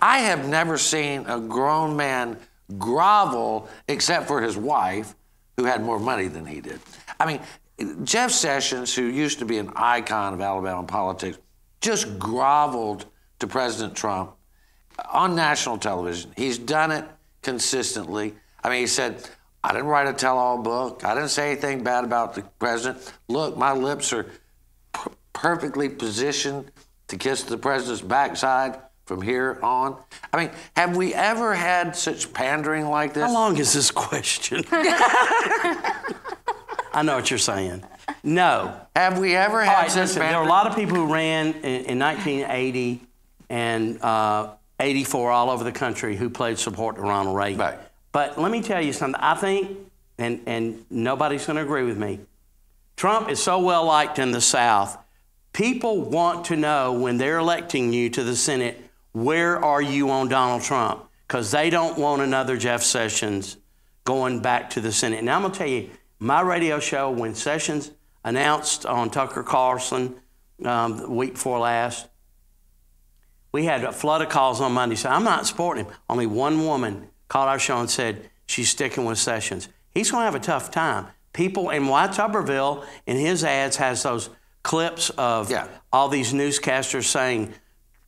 I 0.00 0.20
have 0.20 0.48
never 0.48 0.78
seen 0.78 1.26
a 1.26 1.40
grown 1.40 1.96
man 1.96 2.38
grovel 2.78 3.68
except 3.88 4.28
for 4.28 4.40
his 4.40 4.56
wife, 4.56 5.14
who 5.56 5.64
had 5.64 5.82
more 5.82 5.98
money 5.98 6.28
than 6.28 6.46
he 6.46 6.60
did. 6.60 6.80
I 7.18 7.26
mean, 7.26 8.04
Jeff 8.04 8.30
Sessions, 8.30 8.94
who 8.94 9.02
used 9.02 9.40
to 9.40 9.44
be 9.44 9.58
an 9.58 9.72
icon 9.76 10.32
of 10.32 10.40
Alabama 10.40 10.84
politics, 10.84 11.36
just 11.80 12.18
groveled 12.18 13.06
to 13.40 13.46
President 13.46 13.96
Trump 13.96 14.32
on 15.12 15.34
national 15.34 15.78
television. 15.78 16.32
He's 16.36 16.58
done 16.58 16.92
it 16.92 17.04
consistently. 17.42 18.34
I 18.62 18.68
mean, 18.68 18.80
he 18.80 18.86
said, 18.86 19.28
I 19.62 19.72
didn't 19.72 19.88
write 19.88 20.08
a 20.08 20.12
tell 20.12 20.38
all 20.38 20.58
book. 20.62 21.04
I 21.04 21.14
didn't 21.14 21.28
say 21.30 21.52
anything 21.52 21.82
bad 21.84 22.04
about 22.04 22.34
the 22.34 22.42
president. 22.58 23.12
Look, 23.28 23.56
my 23.56 23.72
lips 23.72 24.12
are 24.12 24.24
p- 24.92 25.10
perfectly 25.32 25.88
positioned 25.88 26.70
to 27.08 27.16
kiss 27.16 27.42
the 27.42 27.58
president's 27.58 28.02
backside 28.02 28.78
from 29.04 29.20
here 29.22 29.58
on. 29.62 29.96
I 30.32 30.36
mean, 30.36 30.50
have 30.76 30.96
we 30.96 31.12
ever 31.12 31.54
had 31.54 31.96
such 31.96 32.32
pandering 32.32 32.86
like 32.86 33.12
this? 33.12 33.24
How 33.24 33.32
long 33.32 33.58
is 33.58 33.72
this 33.72 33.90
question? 33.90 34.64
I 36.92 37.02
know 37.04 37.16
what 37.16 37.30
you're 37.30 37.38
saying. 37.38 37.84
No. 38.22 38.80
Have 38.96 39.18
we 39.18 39.34
ever 39.34 39.62
had 39.62 39.82
right, 39.82 39.90
such 39.90 40.02
listen, 40.02 40.20
there 40.20 40.38
were 40.38 40.44
a 40.44 40.48
lot 40.48 40.66
of 40.66 40.74
people 40.74 40.96
who 40.96 41.12
ran 41.12 41.54
in, 41.54 41.84
in 41.84 41.98
1980 41.98 43.00
and 43.48 44.00
uh, 44.02 44.54
84 44.80 45.30
all 45.30 45.50
over 45.50 45.64
the 45.64 45.72
country 45.72 46.16
who 46.16 46.30
played 46.30 46.58
support 46.58 46.96
to 46.96 47.02
Ronald 47.02 47.36
Reagan. 47.36 47.58
Right. 47.58 47.78
But 48.12 48.40
let 48.40 48.50
me 48.50 48.62
tell 48.62 48.80
you 48.82 48.92
something. 48.92 49.20
I 49.20 49.34
think, 49.34 49.78
and, 50.18 50.40
and 50.46 50.84
nobody's 50.90 51.46
going 51.46 51.56
to 51.56 51.62
agree 51.62 51.84
with 51.84 51.98
me, 51.98 52.20
Trump 52.96 53.30
is 53.30 53.42
so 53.42 53.58
well 53.60 53.84
liked 53.84 54.18
in 54.18 54.32
the 54.32 54.40
South. 54.40 54.98
People 55.52 56.02
want 56.02 56.44
to 56.46 56.56
know 56.56 56.92
when 56.92 57.16
they're 57.16 57.38
electing 57.38 57.92
you 57.92 58.10
to 58.10 58.22
the 58.22 58.36
Senate, 58.36 58.82
where 59.12 59.62
are 59.62 59.82
you 59.82 60.10
on 60.10 60.28
Donald 60.28 60.62
Trump? 60.62 61.04
Because 61.26 61.50
they 61.50 61.70
don't 61.70 61.98
want 61.98 62.22
another 62.22 62.56
Jeff 62.56 62.82
Sessions 62.82 63.56
going 64.04 64.40
back 64.40 64.70
to 64.70 64.80
the 64.80 64.92
Senate. 64.92 65.24
Now, 65.24 65.36
I'm 65.36 65.42
going 65.42 65.52
to 65.52 65.58
tell 65.58 65.68
you, 65.68 65.90
my 66.18 66.40
radio 66.40 66.78
show, 66.78 67.10
when 67.10 67.34
Sessions 67.34 67.90
announced 68.24 68.84
on 68.84 69.10
Tucker 69.10 69.42
Carlson 69.42 70.14
um, 70.64 70.98
the 70.98 71.10
week 71.10 71.32
before 71.34 71.58
last, 71.58 72.06
we 73.52 73.64
had 73.64 73.84
a 73.84 73.92
flood 73.92 74.22
of 74.22 74.28
calls 74.28 74.60
on 74.60 74.72
Monday. 74.72 74.96
So 74.96 75.08
I'm 75.08 75.24
not 75.24 75.46
supporting 75.46 75.86
him. 75.86 75.94
Only 76.08 76.26
one 76.26 76.64
woman 76.64 77.08
called 77.28 77.48
our 77.48 77.58
show 77.58 77.78
and 77.78 77.90
said 77.90 78.30
she's 78.46 78.68
sticking 78.70 79.04
with 79.04 79.18
Sessions. 79.18 79.68
He's 79.92 80.10
going 80.10 80.22
to 80.22 80.24
have 80.24 80.34
a 80.34 80.40
tough 80.40 80.70
time. 80.70 81.06
People 81.32 81.70
in 81.70 81.86
White 81.86 82.10
Tuberville 82.10 82.84
in 83.06 83.16
his 83.16 83.44
ads 83.44 83.76
has 83.76 84.02
those 84.02 84.30
clips 84.62 85.10
of 85.10 85.50
all 85.92 86.08
these 86.08 86.32
newscasters 86.32 87.04
saying 87.04 87.52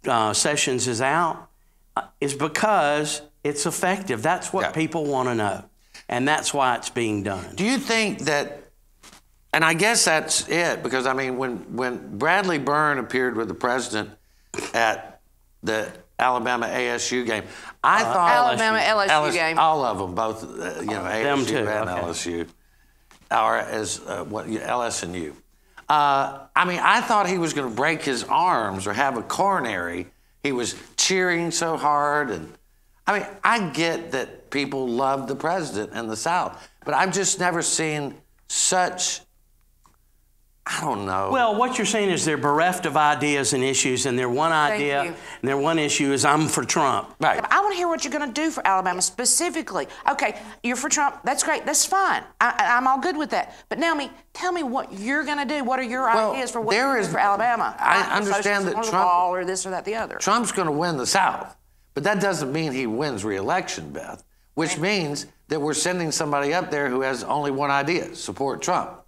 uh, 0.06 0.32
Sessions 0.32 0.88
is 0.88 1.00
out. 1.00 1.48
Uh, 1.96 2.02
It's 2.20 2.34
because 2.34 3.22
it's 3.44 3.66
effective. 3.66 4.22
That's 4.22 4.52
what 4.52 4.74
people 4.74 5.04
want 5.06 5.28
to 5.28 5.34
know, 5.34 5.64
and 6.08 6.26
that's 6.26 6.52
why 6.54 6.76
it's 6.76 6.90
being 6.90 7.22
done. 7.22 7.54
Do 7.54 7.64
you 7.64 7.78
think 7.78 8.20
that, 8.20 8.70
and 9.52 9.64
I 9.64 9.74
guess 9.74 10.04
that's 10.04 10.48
it, 10.48 10.82
because 10.82 11.06
I 11.06 11.12
mean, 11.12 11.36
when, 11.36 11.76
when 11.76 12.18
Bradley 12.18 12.58
Byrne 12.58 12.98
appeared 12.98 13.36
with 13.36 13.48
the 13.48 13.54
president 13.54 14.10
at 14.74 15.11
the 15.62 15.92
Alabama 16.18 16.66
ASU 16.66 17.26
game, 17.26 17.44
I 17.82 18.02
Uh, 18.02 18.12
thought 18.12 18.30
Alabama 18.30 18.78
LSU 18.78 19.32
game. 19.32 19.58
all 19.58 19.84
of 19.84 19.98
them, 19.98 20.14
both 20.14 20.44
uh, 20.44 20.80
you 20.80 20.86
know 20.86 21.04
Them 21.04 21.40
ASU 21.40 21.46
too, 21.48 21.56
and 21.58 21.88
okay. 21.88 22.00
LSU, 22.02 22.48
or 23.30 23.56
as 23.58 24.00
uh, 24.06 24.24
what 24.24 24.48
yeah, 24.48 24.60
LS 24.68 25.02
and 25.02 25.14
U. 25.16 25.36
Uh, 25.88 26.46
I 26.54 26.64
mean, 26.64 26.80
I 26.80 27.00
thought 27.00 27.28
he 27.28 27.38
was 27.38 27.52
going 27.52 27.68
to 27.68 27.74
break 27.74 28.02
his 28.02 28.24
arms 28.24 28.86
or 28.86 28.92
have 28.92 29.16
a 29.18 29.22
coronary. 29.22 30.06
He 30.42 30.52
was 30.52 30.74
cheering 30.96 31.50
so 31.50 31.76
hard, 31.76 32.30
and 32.30 32.52
I 33.06 33.18
mean, 33.18 33.28
I 33.42 33.68
get 33.70 34.12
that 34.12 34.50
people 34.50 34.88
love 34.88 35.26
the 35.28 35.36
president 35.36 35.92
in 35.92 36.06
the 36.06 36.16
South, 36.16 36.68
but 36.84 36.94
I've 36.94 37.12
just 37.12 37.40
never 37.40 37.62
seen 37.62 38.14
such. 38.48 39.20
I 40.64 40.80
don't 40.80 41.06
know. 41.06 41.30
Well, 41.32 41.56
what 41.56 41.76
you're 41.76 41.86
saying 41.86 42.10
is 42.10 42.24
they're 42.24 42.36
bereft 42.38 42.86
of 42.86 42.96
ideas 42.96 43.52
and 43.52 43.64
issues, 43.64 44.06
and 44.06 44.16
their 44.16 44.28
one 44.28 44.52
idea 44.52 45.00
and 45.02 45.16
their 45.42 45.56
one 45.56 45.76
issue 45.76 46.12
is 46.12 46.24
I'm 46.24 46.46
for 46.46 46.62
Trump. 46.64 47.12
Right. 47.20 47.44
I 47.50 47.60
want 47.60 47.72
to 47.72 47.76
hear 47.76 47.88
what 47.88 48.04
you're 48.04 48.12
going 48.12 48.32
to 48.32 48.40
do 48.40 48.48
for 48.52 48.64
Alabama 48.64 49.02
specifically. 49.02 49.88
Okay, 50.08 50.40
you're 50.62 50.76
for 50.76 50.88
Trump. 50.88 51.18
That's 51.24 51.42
great. 51.42 51.66
That's 51.66 51.84
fine. 51.84 52.22
I, 52.40 52.54
I- 52.56 52.76
I'm 52.76 52.86
all 52.86 53.00
good 53.00 53.16
with 53.16 53.30
that. 53.30 53.56
But 53.68 53.80
now, 53.80 53.92
me, 53.94 54.12
tell 54.34 54.52
me 54.52 54.62
what 54.62 54.92
you're 54.92 55.24
going 55.24 55.38
to 55.38 55.44
do. 55.44 55.64
What 55.64 55.80
are 55.80 55.82
your 55.84 56.02
Well, 56.04 56.30
ideas 56.32 56.52
for 56.52 56.60
what 56.60 56.70
there 56.70 56.86
you're 56.92 56.98
is- 56.98 57.06
doing 57.06 57.14
for 57.14 57.20
Alabama? 57.20 57.74
I 57.80 57.98
Not 58.02 58.12
understand 58.12 58.66
that 58.68 58.76
or 58.76 58.84
the 58.84 58.90
Trump- 58.90 59.04
wall 59.06 59.34
or 59.34 59.44
this 59.44 59.66
or 59.66 59.70
that, 59.70 59.84
the 59.84 59.96
other. 59.96 60.14
Trump's 60.16 60.52
going 60.52 60.66
to 60.66 60.72
win 60.72 60.96
the 60.96 61.06
South, 61.06 61.56
but 61.94 62.04
that 62.04 62.20
doesn't 62.20 62.52
mean 62.52 62.70
he 62.70 62.86
wins 62.86 63.24
re-election, 63.24 63.90
Beth. 63.92 64.22
Which 64.54 64.78
means 64.78 65.26
that 65.48 65.60
we're 65.60 65.74
sending 65.74 66.12
somebody 66.12 66.54
up 66.54 66.70
there 66.70 66.88
who 66.88 67.00
has 67.00 67.24
only 67.24 67.50
one 67.50 67.70
idea: 67.72 68.14
support 68.14 68.62
Trump. 68.62 69.01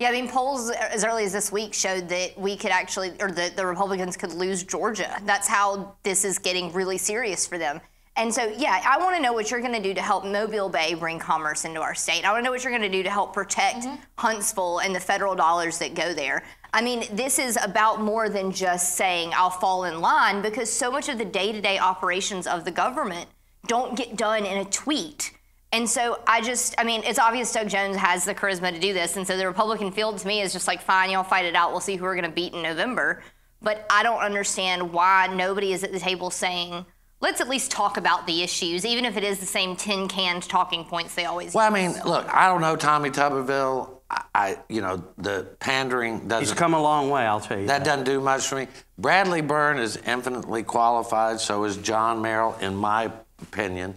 Yeah, 0.00 0.08
I 0.08 0.12
mean, 0.12 0.28
polls 0.28 0.70
as 0.70 1.04
early 1.04 1.24
as 1.24 1.32
this 1.32 1.52
week 1.52 1.72
showed 1.72 2.08
that 2.08 2.38
we 2.38 2.56
could 2.56 2.72
actually, 2.72 3.12
or 3.20 3.30
that 3.30 3.56
the 3.56 3.64
Republicans 3.64 4.16
could 4.16 4.32
lose 4.32 4.64
Georgia. 4.64 5.16
That's 5.24 5.46
how 5.46 5.94
this 6.02 6.24
is 6.24 6.38
getting 6.38 6.72
really 6.72 6.98
serious 6.98 7.46
for 7.46 7.58
them. 7.58 7.80
And 8.16 8.32
so, 8.32 8.52
yeah, 8.56 8.80
I 8.86 8.98
want 8.98 9.16
to 9.16 9.22
know 9.22 9.32
what 9.32 9.50
you're 9.50 9.60
going 9.60 9.72
to 9.72 9.82
do 9.82 9.92
to 9.94 10.00
help 10.00 10.24
Mobile 10.24 10.68
Bay 10.68 10.94
bring 10.94 11.18
commerce 11.18 11.64
into 11.64 11.80
our 11.80 11.96
state. 11.96 12.24
I 12.24 12.30
want 12.30 12.42
to 12.42 12.44
know 12.44 12.52
what 12.52 12.62
you're 12.62 12.72
going 12.72 12.82
to 12.82 12.88
do 12.88 13.02
to 13.02 13.10
help 13.10 13.32
protect 13.34 13.78
mm-hmm. 13.78 13.96
Huntsville 14.18 14.78
and 14.78 14.94
the 14.94 15.00
federal 15.00 15.34
dollars 15.34 15.78
that 15.78 15.94
go 15.94 16.14
there. 16.14 16.44
I 16.72 16.80
mean, 16.80 17.04
this 17.12 17.40
is 17.40 17.58
about 17.60 18.00
more 18.00 18.28
than 18.28 18.52
just 18.52 18.94
saying 18.94 19.32
I'll 19.34 19.50
fall 19.50 19.84
in 19.84 20.00
line 20.00 20.42
because 20.42 20.70
so 20.70 20.92
much 20.92 21.08
of 21.08 21.18
the 21.18 21.24
day 21.24 21.50
to 21.50 21.60
day 21.60 21.78
operations 21.78 22.46
of 22.46 22.64
the 22.64 22.70
government 22.70 23.28
don't 23.66 23.96
get 23.96 24.16
done 24.16 24.44
in 24.46 24.58
a 24.58 24.64
tweet. 24.64 25.32
And 25.74 25.90
so 25.90 26.20
I 26.24 26.40
just, 26.40 26.76
I 26.78 26.84
mean, 26.84 27.02
it's 27.04 27.18
obvious 27.18 27.52
Doug 27.52 27.68
Jones 27.68 27.96
has 27.96 28.24
the 28.24 28.32
charisma 28.32 28.72
to 28.72 28.78
do 28.78 28.92
this. 28.92 29.16
And 29.16 29.26
so 29.26 29.36
the 29.36 29.48
Republican 29.48 29.90
field 29.90 30.18
to 30.18 30.26
me 30.28 30.40
is 30.40 30.52
just 30.52 30.68
like, 30.68 30.80
fine, 30.80 31.10
y'all 31.10 31.24
fight 31.24 31.46
it 31.46 31.56
out. 31.56 31.72
We'll 31.72 31.80
see 31.80 31.96
who 31.96 32.04
we're 32.04 32.14
going 32.14 32.30
to 32.30 32.30
beat 32.30 32.54
in 32.54 32.62
November. 32.62 33.24
But 33.60 33.84
I 33.90 34.04
don't 34.04 34.20
understand 34.20 34.92
why 34.92 35.26
nobody 35.26 35.72
is 35.72 35.82
at 35.82 35.90
the 35.90 35.98
table 35.98 36.30
saying, 36.30 36.86
let's 37.20 37.40
at 37.40 37.48
least 37.48 37.72
talk 37.72 37.96
about 37.96 38.24
the 38.28 38.42
issues, 38.44 38.86
even 38.86 39.04
if 39.04 39.16
it 39.16 39.24
is 39.24 39.40
the 39.40 39.46
same 39.46 39.74
tin 39.74 40.06
canned 40.06 40.44
talking 40.44 40.84
points 40.84 41.16
they 41.16 41.24
always 41.24 41.54
Well, 41.54 41.66
I 41.66 41.74
mean, 41.74 41.96
look, 42.06 42.32
I 42.32 42.46
don't 42.46 42.60
know 42.60 42.76
Tommy 42.76 43.10
Tuberville. 43.10 43.98
I, 44.08 44.22
I 44.32 44.58
you 44.68 44.80
know, 44.80 45.02
the 45.18 45.48
pandering 45.58 46.28
doesn't. 46.28 46.46
He's 46.46 46.56
come 46.56 46.74
a 46.74 46.80
long 46.80 47.10
way, 47.10 47.22
I'll 47.22 47.40
tell 47.40 47.58
you. 47.58 47.66
That 47.66 47.82
doesn't 47.82 48.04
do 48.04 48.20
much 48.20 48.46
for 48.46 48.54
me. 48.54 48.68
Bradley 48.96 49.40
Byrne 49.40 49.78
is 49.78 49.96
infinitely 49.96 50.62
qualified, 50.62 51.40
so 51.40 51.64
is 51.64 51.78
John 51.78 52.22
Merrill, 52.22 52.56
in 52.60 52.76
my 52.76 53.10
opinion. 53.42 53.96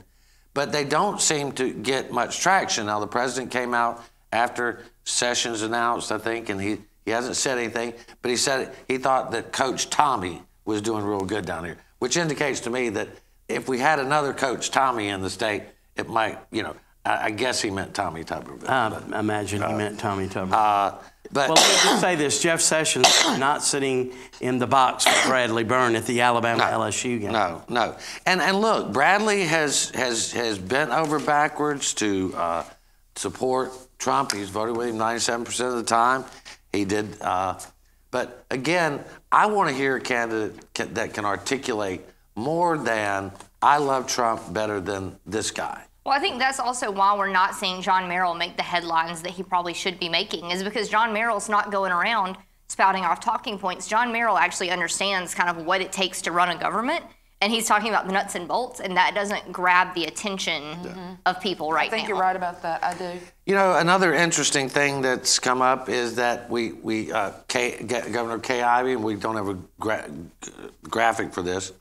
But 0.58 0.72
they 0.72 0.86
don't 0.86 1.22
seem 1.22 1.52
to 1.52 1.72
get 1.72 2.12
much 2.12 2.40
traction. 2.40 2.88
Now, 2.88 3.00
the 3.00 3.06
president 3.06 3.52
came 3.52 3.76
out 3.76 4.04
after 4.34 4.82
Sessions 5.04 5.62
announced, 5.62 6.12
I 6.12 6.18
think, 6.18 6.50
and 6.50 6.60
he, 6.60 6.80
he 7.06 7.12
hasn't 7.12 7.36
said 7.36 7.60
anything, 7.60 7.94
but 8.24 8.32
he 8.32 8.38
said 8.38 8.74
he 8.88 8.98
thought 8.98 9.30
that 9.34 9.52
Coach 9.52 9.92
Tommy 9.92 10.42
was 10.66 10.82
doing 10.82 11.04
real 11.04 11.20
good 11.20 11.46
down 11.46 11.64
here, 11.64 11.78
which 12.00 12.18
indicates 12.18 12.62
to 12.62 12.72
me 12.72 12.90
that 12.90 13.08
if 13.48 13.70
we 13.70 13.78
had 13.78 14.00
another 14.00 14.34
Coach 14.34 14.72
Tommy 14.72 15.10
in 15.10 15.22
the 15.22 15.30
state, 15.30 15.62
it 15.96 16.10
might, 16.10 16.40
you 16.50 16.64
know, 16.64 16.76
I, 17.06 17.26
I 17.26 17.30
guess 17.30 17.62
he 17.62 17.70
meant 17.70 17.94
Tommy 17.94 18.24
Tuberville. 18.24 18.68
I 18.68 19.20
imagine 19.20 19.62
he 19.62 19.74
meant 19.74 20.00
Tommy 20.00 20.28
Tuberville. 20.28 20.54
Uh, 20.54 20.96
but 21.32 21.50
well, 21.50 21.56
let 21.56 21.68
me 21.68 21.90
just 21.90 22.02
say 22.02 22.16
this: 22.16 22.42
Jeff 22.42 22.62
Sessions 22.62 23.08
is 23.08 23.38
not 23.40 23.64
sitting 23.64 24.14
in 24.40 24.60
the 24.60 24.68
box 24.68 25.06
with 25.06 25.24
Bradley 25.26 25.64
Byrne 25.64 25.96
at 25.96 26.06
the 26.06 26.22
Alabama 26.22 26.64
LSU 26.64 27.20
game. 27.20 27.32
No, 27.32 27.64
no. 27.70 27.96
And 28.26 28.42
and 28.42 28.62
look, 28.62 28.92
Bradley 28.94 29.44
has 29.44 29.90
has 29.92 30.32
has 30.32 30.58
bent 30.58 30.92
over 30.92 31.20
backwards 31.20 31.94
to 31.96 32.34
uh, 32.36 32.64
support 33.16 33.72
Trump. 33.98 34.32
He's 34.32 34.50
voted 34.50 34.78
with 34.78 34.90
him 34.90 34.98
97% 34.98 35.46
of 35.68 35.76
the 35.76 35.84
time. 35.84 36.26
He 36.72 36.86
did. 36.86 37.22
Uh, 37.22 37.60
but 38.12 38.46
again, 38.50 39.04
I 39.32 39.48
want 39.48 39.70
to 39.70 39.76
hear 39.76 39.98
a 39.98 40.02
candidate 40.02 40.74
ca- 40.74 40.86
that 40.94 41.14
can 41.14 41.26
articulate 41.26 42.02
more 42.36 42.78
than 42.78 43.32
I 43.62 43.78
love 43.80 44.08
Trump 44.08 44.54
better 44.54 44.80
than 44.80 45.18
this 45.26 45.52
guy. 45.52 45.84
Well, 46.08 46.16
I 46.16 46.20
think 46.20 46.40
that's 46.40 46.62
also 46.62 46.90
why 46.90 47.18
we're 47.18 47.30
not 47.30 47.54
seeing 47.54 47.82
John 47.82 48.08
Merrill 48.08 48.34
make 48.34 48.56
the 48.56 48.64
headlines 48.64 49.22
that 49.24 49.32
he 49.32 49.44
probably 49.44 49.74
should 49.74 50.00
be 50.00 50.08
making, 50.08 50.52
is 50.52 50.64
because 50.64 50.88
John 50.88 51.12
Merrill's 51.12 51.50
not 51.50 51.70
going 51.70 51.92
around 51.92 52.38
spouting 52.70 53.04
off 53.04 53.20
talking 53.20 53.60
points. 53.60 53.90
John 53.90 54.14
Merrill 54.14 54.38
actually 54.38 54.72
understands 54.72 55.36
kind 55.36 55.50
of 55.50 55.66
what 55.66 55.82
it 55.82 55.92
takes 55.92 56.22
to 56.22 56.32
run 56.32 56.48
a 56.48 56.58
government, 56.58 57.04
and 57.42 57.52
he's 57.52 57.66
talking 57.66 57.90
about 57.90 58.08
the 58.08 58.14
nuts 58.14 58.36
and 58.36 58.48
bolts, 58.48 58.80
and 58.80 58.96
that 58.96 59.16
doesn't 59.16 59.52
grab 59.52 59.94
the 59.96 60.06
attention 60.06 60.64
of 61.26 61.42
people 61.42 61.74
right 61.74 61.92
now. 61.92 61.98
I 61.98 62.00
think 62.00 62.04
now. 62.04 62.16
you're 62.16 62.24
right 62.24 62.38
about 62.38 62.62
that. 62.62 62.82
I 62.86 62.94
do. 62.94 63.20
You 63.46 63.56
know, 63.56 63.78
another 63.78 64.14
interesting 64.14 64.70
thing 64.70 65.02
that's 65.02 65.40
come 65.40 65.62
up 65.62 65.90
is 65.90 66.16
that 66.16 66.50
we, 66.50 66.72
we 66.72 67.12
uh, 67.12 67.32
K, 67.50 67.80
G- 67.82 68.12
Governor 68.12 68.40
Kay 68.40 68.62
Ivey, 68.62 68.94
and 68.94 69.04
we 69.04 69.16
don't 69.16 69.36
have 69.36 69.50
a 69.50 69.58
gra- 69.78 70.10
graphic 70.84 71.34
for 71.34 71.42
this, 71.42 71.74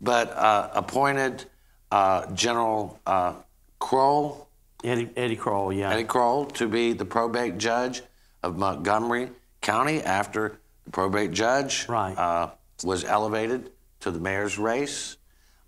but 0.00 0.30
uh, 0.30 0.70
appointed 0.72 1.44
uh, 1.90 2.32
General 2.32 2.98
uh, 3.04 3.34
Kroll, 3.80 4.48
Eddie, 4.84 5.10
Eddie 5.16 5.36
Kroll, 5.36 5.72
yeah. 5.72 5.90
Eddie 5.90 6.04
Kroll, 6.04 6.46
to 6.46 6.68
be 6.68 6.92
the 6.92 7.04
probate 7.04 7.58
judge 7.58 8.02
of 8.42 8.56
Montgomery 8.56 9.30
County 9.60 10.00
after 10.02 10.60
the 10.84 10.90
probate 10.90 11.32
judge 11.32 11.86
uh, 11.88 12.50
was 12.84 13.04
elevated 13.04 13.70
to 14.00 14.10
the 14.10 14.18
mayor's 14.18 14.58
race, 14.58 15.16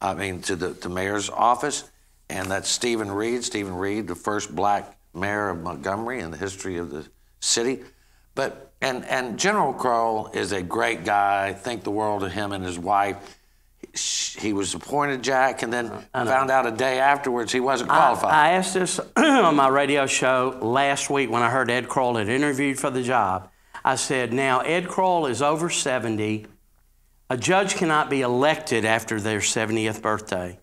I 0.01 0.15
mean, 0.15 0.41
to 0.43 0.57
the, 0.57 0.69
the 0.69 0.89
mayor's 0.89 1.29
office. 1.29 1.91
And 2.31 2.51
that's 2.51 2.69
Steven 2.69 3.11
Reed. 3.11 3.45
Steven 3.45 3.75
Reed, 3.75 4.07
the 4.07 4.15
first 4.15 4.55
black 4.55 4.97
mayor 5.15 5.51
of 5.51 5.61
Montgomery 5.61 6.21
in 6.21 6.31
the 6.31 6.39
history 6.39 6.79
of 6.79 6.91
the 6.91 7.07
city. 7.41 7.81
But, 8.35 8.73
and, 8.81 9.05
and 9.05 9.39
General 9.39 9.75
Kroll 9.75 10.29
is 10.33 10.53
a 10.53 10.63
great 10.63 11.05
guy. 11.05 11.49
I 11.49 11.53
Think 11.53 11.85
the 11.85 11.91
world 11.91 12.23
of 12.23 12.33
him 12.33 12.53
and 12.53 12.65
his 12.65 12.79
wife. 12.79 13.39
He 13.95 14.53
was 14.53 14.75
appointed 14.75 15.23
Jack 15.23 15.63
and 15.63 15.73
then 15.73 15.91
found 16.13 16.51
out 16.51 16.67
a 16.67 16.71
day 16.71 16.99
afterwards 16.99 17.53
he 17.53 17.61
wasn't 17.61 17.91
qualified. 17.91 18.33
I, 18.33 18.49
I 18.49 18.51
asked 18.53 18.75
this 18.75 18.99
on 19.17 19.55
my 19.57 19.69
radio 19.69 20.07
show 20.07 20.59
last 20.63 21.11
week 21.11 21.31
when 21.31 21.43
I 21.43 21.51
heard 21.51 21.71
Ed 21.71 21.89
Kroll 21.89 22.17
had 22.17 22.29
interviewed 22.29 22.79
for 22.79 22.91
the 22.91 23.03
job. 23.03 23.51
I 23.85 23.97
said, 23.97 24.33
now 24.33 24.61
Ed 24.61 24.89
Kroll 24.89 25.27
is 25.27 25.43
over 25.43 25.69
70. 25.69 26.47
A 27.29 27.37
judge 27.37 27.75
cannot 27.75 28.09
be 28.09 28.23
elected 28.23 28.85
after 28.85 29.21
their 29.21 29.41
70th 29.41 30.01
birthday, 30.01 30.59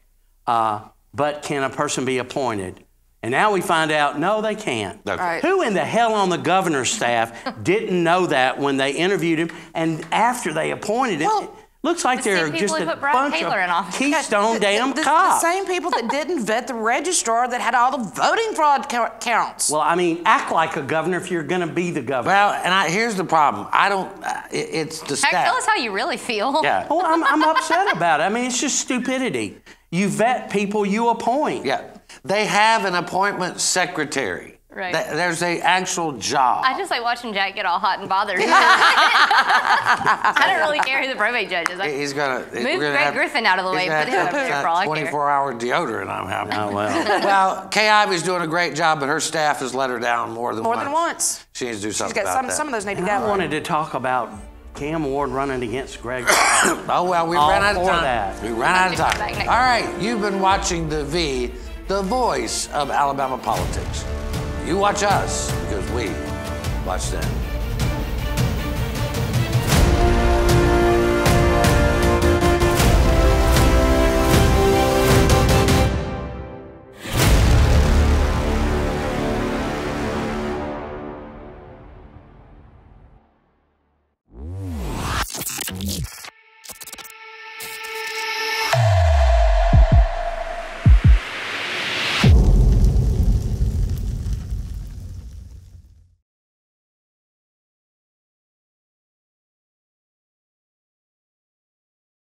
uh, 0.47 0.87
but 1.13 1.43
can 1.43 1.63
a 1.63 1.69
person 1.69 2.05
be 2.05 2.17
appointed? 2.17 2.83
And 3.21 3.31
now 3.31 3.51
we 3.51 3.59
find 3.59 3.91
out, 3.91 4.17
no, 4.17 4.41
they 4.41 4.55
can't. 4.55 5.01
Okay. 5.05 5.21
Right. 5.21 5.41
Who 5.43 5.61
in 5.61 5.73
the 5.73 5.83
hell 5.83 6.13
on 6.13 6.29
the 6.29 6.37
governor's 6.37 6.89
staff 6.89 7.61
didn't 7.61 8.01
know 8.01 8.27
that 8.27 8.59
when 8.59 8.77
they 8.77 8.91
interviewed 8.91 9.39
him 9.39 9.49
and 9.73 10.05
after 10.11 10.53
they 10.53 10.71
appointed 10.71 11.19
him? 11.19 11.29
it 11.29 11.49
looks 11.83 12.03
like 12.03 12.23
the 12.23 12.29
they're 12.29 12.49
just 12.49 12.77
a 12.79 12.95
bunch 12.95 13.35
Taylor 13.35 13.61
of 13.61 13.69
office. 13.69 13.97
Keystone 13.97 14.59
damn 14.59 14.89
the, 14.89 14.95
the, 14.95 15.01
the 15.03 15.39
same 15.39 15.65
people 15.65 15.91
that 15.91 16.09
didn't 16.09 16.45
vet 16.45 16.67
the 16.67 16.73
registrar 16.73 17.47
that 17.47 17.61
had 17.61 17.75
all 17.75 17.97
the 17.97 18.03
voting 18.03 18.53
fraud 18.53 18.89
counts. 19.19 19.69
Well, 19.69 19.81
I 19.81 19.95
mean, 19.95 20.21
act 20.25 20.51
like 20.51 20.75
a 20.75 20.81
governor 20.81 21.17
if 21.17 21.31
you're 21.31 21.43
going 21.43 21.61
to 21.61 21.73
be 21.73 21.91
the 21.91 22.01
governor. 22.01 22.33
Well, 22.33 22.53
and 22.53 22.73
I, 22.73 22.89
here's 22.89 23.15
the 23.15 23.23
problem. 23.23 23.67
I 23.71 23.89
don't. 23.89 24.11
Uh, 24.23 24.41
it, 24.51 24.69
it's 24.71 24.99
the 25.01 25.09
Heck, 25.09 25.17
staff. 25.17 25.45
tell 25.45 25.55
us 25.55 25.65
how 25.65 25.77
you 25.77 25.91
really 25.91 26.17
feel. 26.17 26.59
Yeah. 26.63 26.87
Well, 26.89 27.01
I'm, 27.05 27.23
I'm 27.23 27.43
upset 27.43 27.95
about 27.95 28.19
it. 28.19 28.23
I 28.23 28.29
mean, 28.29 28.45
it's 28.45 28.59
just 28.59 28.79
stupidity. 28.79 29.57
You 29.91 30.07
vet 30.07 30.51
people 30.51 30.85
you 30.85 31.09
appoint. 31.09 31.65
Yeah. 31.65 31.83
They 32.23 32.45
have 32.45 32.85
an 32.85 32.95
appointment 32.95 33.59
secretary. 33.61 34.58
Right. 34.79 34.93
Th- 34.93 35.07
There's 35.07 35.43
a 35.43 35.59
actual 35.59 36.13
job. 36.13 36.63
I 36.65 36.77
just 36.77 36.89
like 36.89 37.03
watching 37.03 37.33
Jack 37.33 37.55
get 37.55 37.65
all 37.65 37.79
hot 37.79 37.99
and 37.99 38.07
bothered. 38.07 38.39
I 38.41 40.45
don't 40.47 40.59
really 40.67 40.79
care 40.79 41.01
who 41.01 41.09
the 41.09 41.15
probate 41.17 41.49
judge 41.49 41.69
is. 41.69 41.79
I, 41.79 41.91
He's 41.91 42.13
gonna 42.13 42.39
Move 42.45 42.53
we're 42.53 42.63
gonna 42.63 42.77
Greg 42.91 42.95
have- 43.05 43.13
Griffin 43.13 43.45
out 43.45 43.59
of 43.59 43.65
the 43.65 43.71
way, 43.71 43.87
gonna 43.87 44.05
put 44.05 44.13
him 44.13 44.21
up 44.21 44.29
to 44.29 44.35
there 44.37 44.61
for 44.61 44.67
all 44.67 44.77
I 44.77 44.85
care. 44.85 45.07
24-hour 45.07 45.53
deodorant. 45.55 46.09
I'm 46.09 46.27
having. 46.27 46.53
Oh 46.53 46.71
well. 46.73 47.21
well, 47.25 47.67
Kay 47.69 47.89
Ivey's 47.89 48.23
doing 48.23 48.41
a 48.41 48.47
great 48.47 48.75
job, 48.75 48.99
but 48.99 49.09
her 49.09 49.19
staff 49.19 49.59
has 49.59 49.73
let 49.75 49.89
her 49.89 49.99
down 49.99 50.31
more 50.31 50.53
than 50.55 50.63
More 50.63 50.75
once. 50.75 50.83
than 50.85 50.93
once. 50.93 51.45
She 51.53 51.65
needs 51.65 51.77
to 51.79 51.83
do 51.83 51.89
She's 51.89 51.97
something 51.97 52.15
got 52.15 52.23
about 52.23 52.35
some, 52.37 52.47
that. 52.47 52.55
some 52.55 52.67
of 52.67 52.73
those 52.73 52.85
need 52.85 52.97
to 52.97 53.05
go. 53.05 53.11
I 53.11 53.27
wanted 53.27 53.51
to 53.51 53.61
talk 53.61 53.93
about 53.95 54.31
Cam 54.75 55.03
Ward 55.03 55.29
running 55.31 55.61
against 55.67 56.01
Greg. 56.01 56.25
oh 56.29 57.05
well, 57.09 57.27
we 57.27 57.35
All 57.35 57.49
ran 57.49 57.63
out 57.63 57.75
of 57.75 57.85
time. 57.87 58.03
that. 58.03 58.41
We 58.41 58.49
ran 58.49 58.75
out 58.75 58.91
of 58.91 58.97
time. 58.97 59.19
All 59.41 59.57
right, 59.57 60.01
you've 60.01 60.21
been 60.21 60.39
watching 60.39 60.87
the 60.89 61.03
V, 61.03 61.51
the 61.87 62.01
voice 62.03 62.69
of 62.71 62.89
Alabama 62.91 63.37
politics. 63.37 64.05
You 64.65 64.77
watch 64.77 65.03
us 65.03 65.51
because 65.63 65.89
we 65.91 66.09
watch 66.85 67.09
them. 67.09 67.48